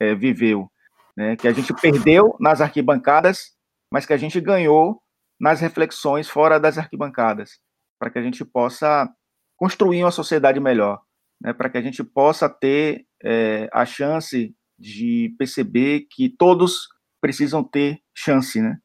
é, 0.00 0.14
viveu, 0.14 0.70
né, 1.16 1.36
que 1.36 1.48
a 1.48 1.52
gente 1.52 1.74
perdeu 1.74 2.36
nas 2.40 2.60
arquibancadas, 2.60 3.50
mas 3.92 4.06
que 4.06 4.12
a 4.12 4.16
gente 4.16 4.40
ganhou 4.40 5.02
nas 5.38 5.60
reflexões 5.60 6.28
fora 6.28 6.58
das 6.58 6.78
arquibancadas, 6.78 7.58
para 7.98 8.08
que 8.10 8.18
a 8.18 8.22
gente 8.22 8.44
possa 8.44 9.12
construir 9.56 10.02
uma 10.02 10.10
sociedade 10.10 10.60
melhor, 10.60 11.02
né, 11.40 11.52
para 11.52 11.68
que 11.68 11.76
a 11.76 11.82
gente 11.82 12.02
possa 12.02 12.48
ter 12.48 13.04
é, 13.22 13.68
a 13.72 13.84
chance 13.84 14.54
de 14.78 15.34
perceber 15.38 16.06
que 16.10 16.28
todos 16.28 16.88
precisam 17.20 17.62
ter 17.62 18.00
chance, 18.14 18.60
né? 18.60 18.78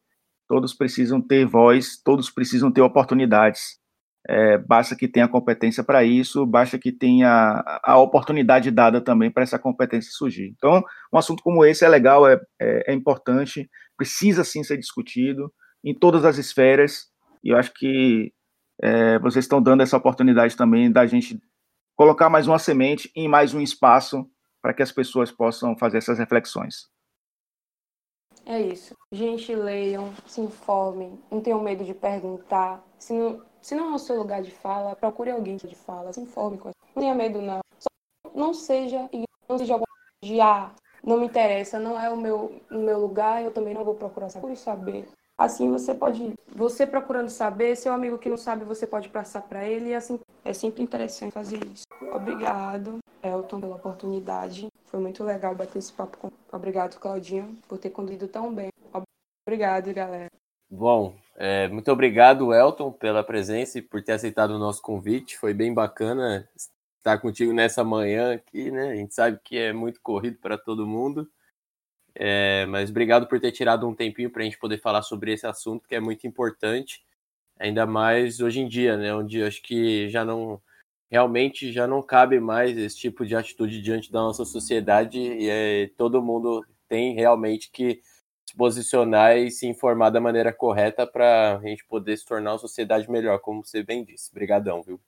Todos 0.48 0.74
precisam 0.74 1.20
ter 1.20 1.46
voz, 1.46 2.00
todos 2.02 2.30
precisam 2.30 2.72
ter 2.72 2.82
oportunidades. 2.82 3.80
É, 4.30 4.58
basta 4.58 4.96
que 4.96 5.08
tenha 5.08 5.28
competência 5.28 5.84
para 5.84 6.04
isso, 6.04 6.46
basta 6.46 6.78
que 6.78 6.92
tenha 6.92 7.64
a 7.84 7.98
oportunidade 7.98 8.70
dada 8.72 9.00
também 9.00 9.32
para 9.32 9.44
essa 9.44 9.58
competência 9.58 10.12
surgir. 10.12 10.54
Então, 10.56 10.84
um 11.14 11.18
assunto 11.18 11.42
como 11.42 11.64
esse 11.64 11.86
é 11.86 11.90
legal, 11.90 12.28
é, 12.28 12.40
é, 12.60 12.92
é, 12.92 12.94
importante, 12.94 13.70
precisa 13.96 14.44
sim 14.44 14.64
ser 14.64 14.78
discutido 14.78 15.52
em 15.84 15.94
todas 15.94 16.26
as 16.26 16.38
esferas, 16.38 17.08
e 17.44 17.50
eu 17.50 17.58
acho 17.58 17.74
que 17.74 18.34
é, 18.82 19.18
vocês 19.20 19.46
estão 19.46 19.62
dando 19.62 19.82
essa 19.82 19.98
oportunidade 19.98 20.58
também 20.58 20.92
da 20.92 21.06
gente 21.06 21.40
colocar 21.96 22.30
mais 22.30 22.48
uma 22.48 22.60
semente 22.60 23.10
em 23.16 23.28
mais 23.28 23.54
um 23.54 23.62
espaço 23.62 24.30
para 24.62 24.74
que 24.74 24.84
as 24.84 24.92
pessoas 24.92 25.32
possam 25.32 25.78
fazer 25.78 26.00
essas 26.00 26.20
reflexões. 26.20 26.90
É 28.46 28.62
isso. 28.62 28.96
Gente, 29.12 29.54
leiam, 29.54 30.14
se 30.26 30.40
informem, 30.40 31.20
não 31.30 31.42
tenham 31.42 31.62
medo 31.62 31.84
de 31.84 31.94
perguntar. 31.94 32.82
Se 32.98 33.14
não, 33.14 33.42
se 33.68 33.76
não 33.76 33.92
é 33.92 33.96
o 33.96 34.00
seu 34.00 34.16
lugar 34.16 34.42
de 34.42 34.50
fala, 34.50 34.96
procure 34.96 35.30
alguém 35.30 35.58
de 35.58 35.76
fala, 35.76 36.14
se 36.14 36.22
informe 36.22 36.58
com 36.58 36.70
Não 36.96 37.02
tenha 37.02 37.14
medo, 37.14 37.42
não. 37.42 37.60
Só 37.78 37.90
não 38.34 38.54
seja 38.54 39.10
não 39.50 39.58
seja 39.58 39.78
de 40.24 40.40
ah, 40.40 40.72
não 41.04 41.20
me 41.20 41.26
interessa, 41.26 41.78
não 41.78 42.00
é 42.00 42.10
o 42.10 42.16
meu, 42.16 42.62
o 42.72 42.78
meu 42.78 42.98
lugar, 42.98 43.44
eu 43.44 43.52
também 43.52 43.74
não 43.74 43.84
vou 43.84 43.94
procurar 43.94 44.30
saber. 44.30 44.56
saber. 44.56 45.10
Assim 45.38 45.70
você 45.70 45.94
pode, 45.94 46.34
você 46.56 46.88
procurando 46.88 47.28
saber, 47.28 47.76
seu 47.76 47.92
amigo 47.92 48.18
que 48.18 48.30
não 48.30 48.38
sabe, 48.38 48.64
você 48.64 48.88
pode 48.88 49.10
passar 49.10 49.42
para 49.42 49.68
ele 49.68 49.90
e 49.90 49.96
assim 49.96 50.18
é 50.46 50.54
sempre 50.54 50.82
interessante 50.82 51.34
fazer 51.34 51.60
isso. 51.66 51.84
Obrigado, 52.14 53.00
Elton, 53.22 53.60
pela 53.60 53.76
oportunidade. 53.76 54.70
Foi 54.86 55.02
muito 55.02 55.26
legal 55.26 55.54
bater 55.54 55.80
esse 55.80 55.92
papo 55.92 56.18
com. 56.18 56.32
Obrigado, 56.54 56.98
Claudinho, 57.02 57.58
por 57.68 57.78
ter 57.78 57.90
conduzido 57.90 58.30
tão 58.30 58.54
bem. 58.54 58.70
Obrigado, 59.46 59.94
galera. 59.94 60.32
Bom, 60.70 61.18
é, 61.36 61.68
muito 61.70 61.90
obrigado, 61.92 62.54
Elton, 62.54 62.92
pela 62.92 63.24
presença 63.24 63.80
e 63.80 63.82
por 63.82 64.04
ter 64.04 64.14
aceitado 64.14 64.52
o 64.52 64.60
nosso 64.60 64.82
convite. 64.82 65.38
Foi 65.38 65.54
bem 65.54 65.74
bacana 65.74 66.48
estar 66.98 67.18
contigo 67.20 67.54
nessa 67.54 67.84
manhã 67.84 68.34
aqui, 68.34 68.70
né? 68.70 68.92
A 68.92 68.96
gente 68.96 69.14
sabe 69.14 69.40
que 69.44 69.58
é 69.58 69.72
muito 69.72 70.02
corrido 70.02 70.38
para 70.40 70.58
todo 70.58 70.86
mundo. 70.86 71.30
É, 72.16 72.66
mas 72.68 72.90
obrigado 72.90 73.28
por 73.28 73.40
ter 73.40 73.52
tirado 73.52 73.88
um 73.88 73.96
tempinho 73.96 74.32
para 74.32 74.42
a 74.42 74.46
gente 74.46 74.58
poder 74.60 74.80
falar 74.80 75.04
sobre 75.04 75.34
esse 75.34 75.48
assunto 75.48 75.88
que 75.88 75.96
é 75.96 76.00
muito 76.00 76.28
importante, 76.28 77.04
ainda 77.60 77.86
mais 77.86 78.42
hoje 78.42 78.60
em 78.62 78.68
dia, 78.68 78.98
né? 78.98 79.14
Onde 79.16 79.44
acho 79.44 79.62
que 79.62 80.10
já 80.10 80.26
não 80.26 80.62
realmente 81.12 81.72
já 81.72 81.88
não 81.88 82.02
cabe 82.02 82.40
mais 82.40 82.78
esse 82.78 82.98
tipo 82.98 83.26
de 83.26 83.36
atitude 83.36 83.82
diante 83.82 84.12
da 84.12 84.20
nossa 84.20 84.46
sociedade 84.46 85.20
e 85.20 85.50
é, 85.50 85.90
todo 85.98 86.22
mundo 86.22 86.66
tem 86.90 87.16
realmente 87.16 87.72
que 87.72 88.02
se 88.48 88.56
posicionar 88.56 89.38
e 89.38 89.52
se 89.52 89.68
informar 89.68 90.10
da 90.10 90.22
maneira 90.22 90.54
correta 90.54 91.06
para 91.06 91.58
a 91.58 91.62
gente 91.62 91.86
poder 91.86 92.18
se 92.18 92.26
tornar 92.26 92.54
uma 92.54 92.58
sociedade 92.58 93.10
melhor, 93.12 93.40
como 93.40 93.64
você 93.64 93.84
bem 93.84 94.06
disse. 94.06 94.32
Obrigadão, 94.32 94.82
viu? 94.82 95.00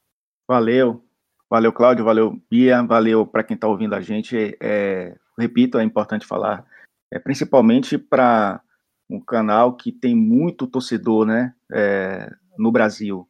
Valeu. 0.48 1.04
Valeu, 1.50 1.72
Cláudio. 1.72 2.04
Valeu, 2.04 2.42
Bia. 2.50 2.84
Valeu 2.84 3.26
para 3.26 3.44
quem 3.44 3.56
está 3.56 3.68
ouvindo 3.68 3.96
a 3.96 4.02
gente. 4.02 4.58
É, 4.62 5.16
repito, 5.38 5.80
é 5.80 5.84
importante 5.84 6.26
falar, 6.26 6.66
é, 7.12 7.18
principalmente 7.18 7.98
para 7.98 8.62
um 9.10 9.20
canal 9.20 9.76
que 9.76 9.92
tem 9.92 10.16
muito 10.16 10.68
torcedor 10.68 11.26
né, 11.26 11.56
é, 11.72 12.30
no 12.58 12.72
Brasil. 12.72 13.28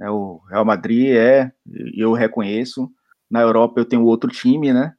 É, 0.00 0.08
o 0.08 0.38
Real 0.48 0.64
Madrid 0.64 1.10
é, 1.10 1.52
eu 1.94 2.12
reconheço, 2.12 2.90
Na 3.30 3.40
Europa 3.40 3.80
eu 3.80 3.84
tenho 3.84 4.04
outro 4.04 4.30
time, 4.30 4.72
né? 4.72 4.94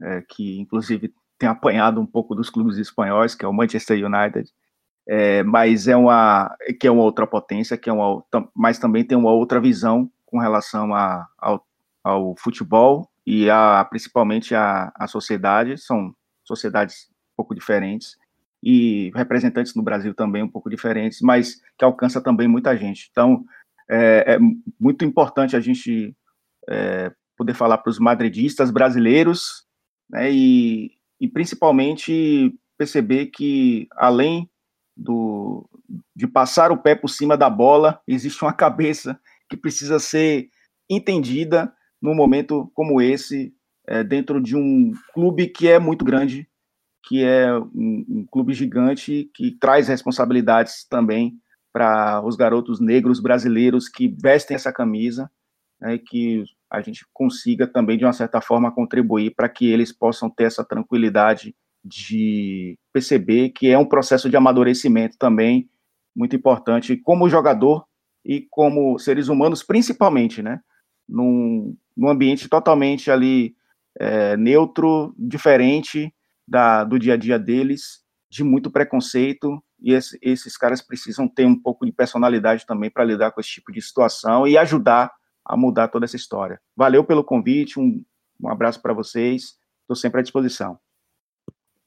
É, 0.00 0.22
que 0.22 0.58
inclusive 0.58 1.14
tem 1.42 1.48
apanhado 1.48 2.00
um 2.00 2.06
pouco 2.06 2.36
dos 2.36 2.48
clubes 2.48 2.76
espanhóis, 2.78 3.34
que 3.34 3.44
é 3.44 3.48
o 3.48 3.52
Manchester 3.52 3.98
United. 3.98 4.48
É, 5.08 5.42
mas 5.42 5.88
é 5.88 5.96
uma 5.96 6.56
que 6.78 6.86
é 6.86 6.90
uma 6.90 7.02
outra 7.02 7.26
potência, 7.26 7.76
que 7.76 7.90
é 7.90 7.92
uma, 7.92 8.24
mas 8.54 8.78
também 8.78 9.04
tem 9.04 9.18
uma 9.18 9.32
outra 9.32 9.60
visão 9.60 10.08
com 10.24 10.38
relação 10.38 10.94
a, 10.94 11.26
ao, 11.36 11.66
ao 12.04 12.36
futebol 12.38 13.10
e 13.26 13.50
a, 13.50 13.84
principalmente 13.90 14.54
a, 14.54 14.92
a 14.94 15.08
sociedade. 15.08 15.76
São 15.78 16.14
sociedades 16.44 17.08
um 17.10 17.36
pouco 17.38 17.56
diferentes 17.56 18.16
e 18.62 19.10
representantes 19.16 19.74
no 19.74 19.82
Brasil 19.82 20.14
também 20.14 20.44
um 20.44 20.48
pouco 20.48 20.70
diferentes, 20.70 21.20
mas 21.20 21.56
que 21.76 21.84
alcança 21.84 22.20
também 22.20 22.46
muita 22.46 22.76
gente. 22.76 23.08
Então, 23.10 23.44
é, 23.90 24.34
é 24.34 24.38
muito 24.78 25.04
importante 25.04 25.56
a 25.56 25.60
gente 25.60 26.16
é, 26.68 27.10
poder 27.36 27.54
falar 27.54 27.78
para 27.78 27.90
os 27.90 27.98
madridistas 27.98 28.70
brasileiros, 28.70 29.66
né, 30.08 30.30
e, 30.30 30.92
e 31.22 31.28
principalmente 31.28 32.52
perceber 32.76 33.26
que, 33.26 33.86
além 33.92 34.50
do, 34.96 35.64
de 36.16 36.26
passar 36.26 36.72
o 36.72 36.76
pé 36.76 36.96
por 36.96 37.06
cima 37.06 37.36
da 37.36 37.48
bola, 37.48 38.00
existe 38.08 38.42
uma 38.42 38.52
cabeça 38.52 39.16
que 39.48 39.56
precisa 39.56 40.00
ser 40.00 40.48
entendida 40.90 41.72
num 42.02 42.12
momento 42.12 42.68
como 42.74 43.00
esse, 43.00 43.54
é, 43.86 44.02
dentro 44.02 44.42
de 44.42 44.56
um 44.56 44.92
clube 45.14 45.46
que 45.46 45.68
é 45.68 45.78
muito 45.78 46.04
grande, 46.04 46.48
que 47.04 47.22
é 47.22 47.56
um, 47.56 48.04
um 48.08 48.26
clube 48.28 48.52
gigante 48.52 49.30
que 49.32 49.52
traz 49.52 49.86
responsabilidades 49.86 50.84
também 50.90 51.38
para 51.72 52.20
os 52.26 52.34
garotos 52.34 52.80
negros 52.80 53.20
brasileiros 53.20 53.88
que 53.88 54.08
vestem 54.08 54.56
essa 54.56 54.72
camisa, 54.72 55.30
né, 55.80 55.98
que 55.98 56.42
a 56.72 56.80
gente 56.80 57.04
consiga 57.12 57.66
também, 57.66 57.98
de 57.98 58.04
uma 58.04 58.14
certa 58.14 58.40
forma, 58.40 58.72
contribuir 58.72 59.34
para 59.34 59.46
que 59.46 59.70
eles 59.70 59.92
possam 59.92 60.30
ter 60.30 60.44
essa 60.44 60.64
tranquilidade 60.64 61.54
de 61.84 62.78
perceber 62.90 63.50
que 63.50 63.68
é 63.68 63.76
um 63.76 63.84
processo 63.84 64.30
de 64.30 64.36
amadurecimento 64.36 65.18
também 65.18 65.68
muito 66.16 66.34
importante 66.34 66.96
como 66.96 67.28
jogador 67.28 67.84
e 68.24 68.46
como 68.50 68.98
seres 68.98 69.28
humanos, 69.28 69.62
principalmente, 69.62 70.42
né? 70.42 70.60
Num, 71.06 71.76
num 71.94 72.08
ambiente 72.08 72.48
totalmente 72.48 73.10
ali 73.10 73.54
é, 74.00 74.34
neutro, 74.38 75.14
diferente 75.18 76.14
da, 76.48 76.84
do 76.84 76.98
dia 76.98 77.14
a 77.14 77.16
dia 77.18 77.38
deles, 77.38 78.02
de 78.30 78.42
muito 78.42 78.70
preconceito, 78.70 79.62
e 79.78 79.92
esse, 79.92 80.18
esses 80.22 80.56
caras 80.56 80.80
precisam 80.80 81.28
ter 81.28 81.44
um 81.44 81.60
pouco 81.60 81.84
de 81.84 81.92
personalidade 81.92 82.64
também 82.64 82.90
para 82.90 83.04
lidar 83.04 83.32
com 83.32 83.40
esse 83.40 83.50
tipo 83.50 83.70
de 83.70 83.82
situação 83.82 84.46
e 84.46 84.56
ajudar 84.56 85.12
a 85.44 85.56
mudar 85.56 85.88
toda 85.88 86.04
essa 86.04 86.16
história. 86.16 86.60
Valeu 86.76 87.04
pelo 87.04 87.24
convite, 87.24 87.78
um, 87.78 88.04
um 88.40 88.48
abraço 88.48 88.80
para 88.80 88.92
vocês, 88.92 89.58
estou 89.82 89.96
sempre 89.96 90.20
à 90.20 90.22
disposição. 90.22 90.78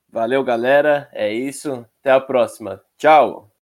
Valeu, 0.10 0.44
galera. 0.44 1.10
É 1.12 1.34
isso. 1.34 1.86
Até 2.00 2.12
a 2.12 2.22
próxima. 2.22 2.82
Tchau. 2.98 3.55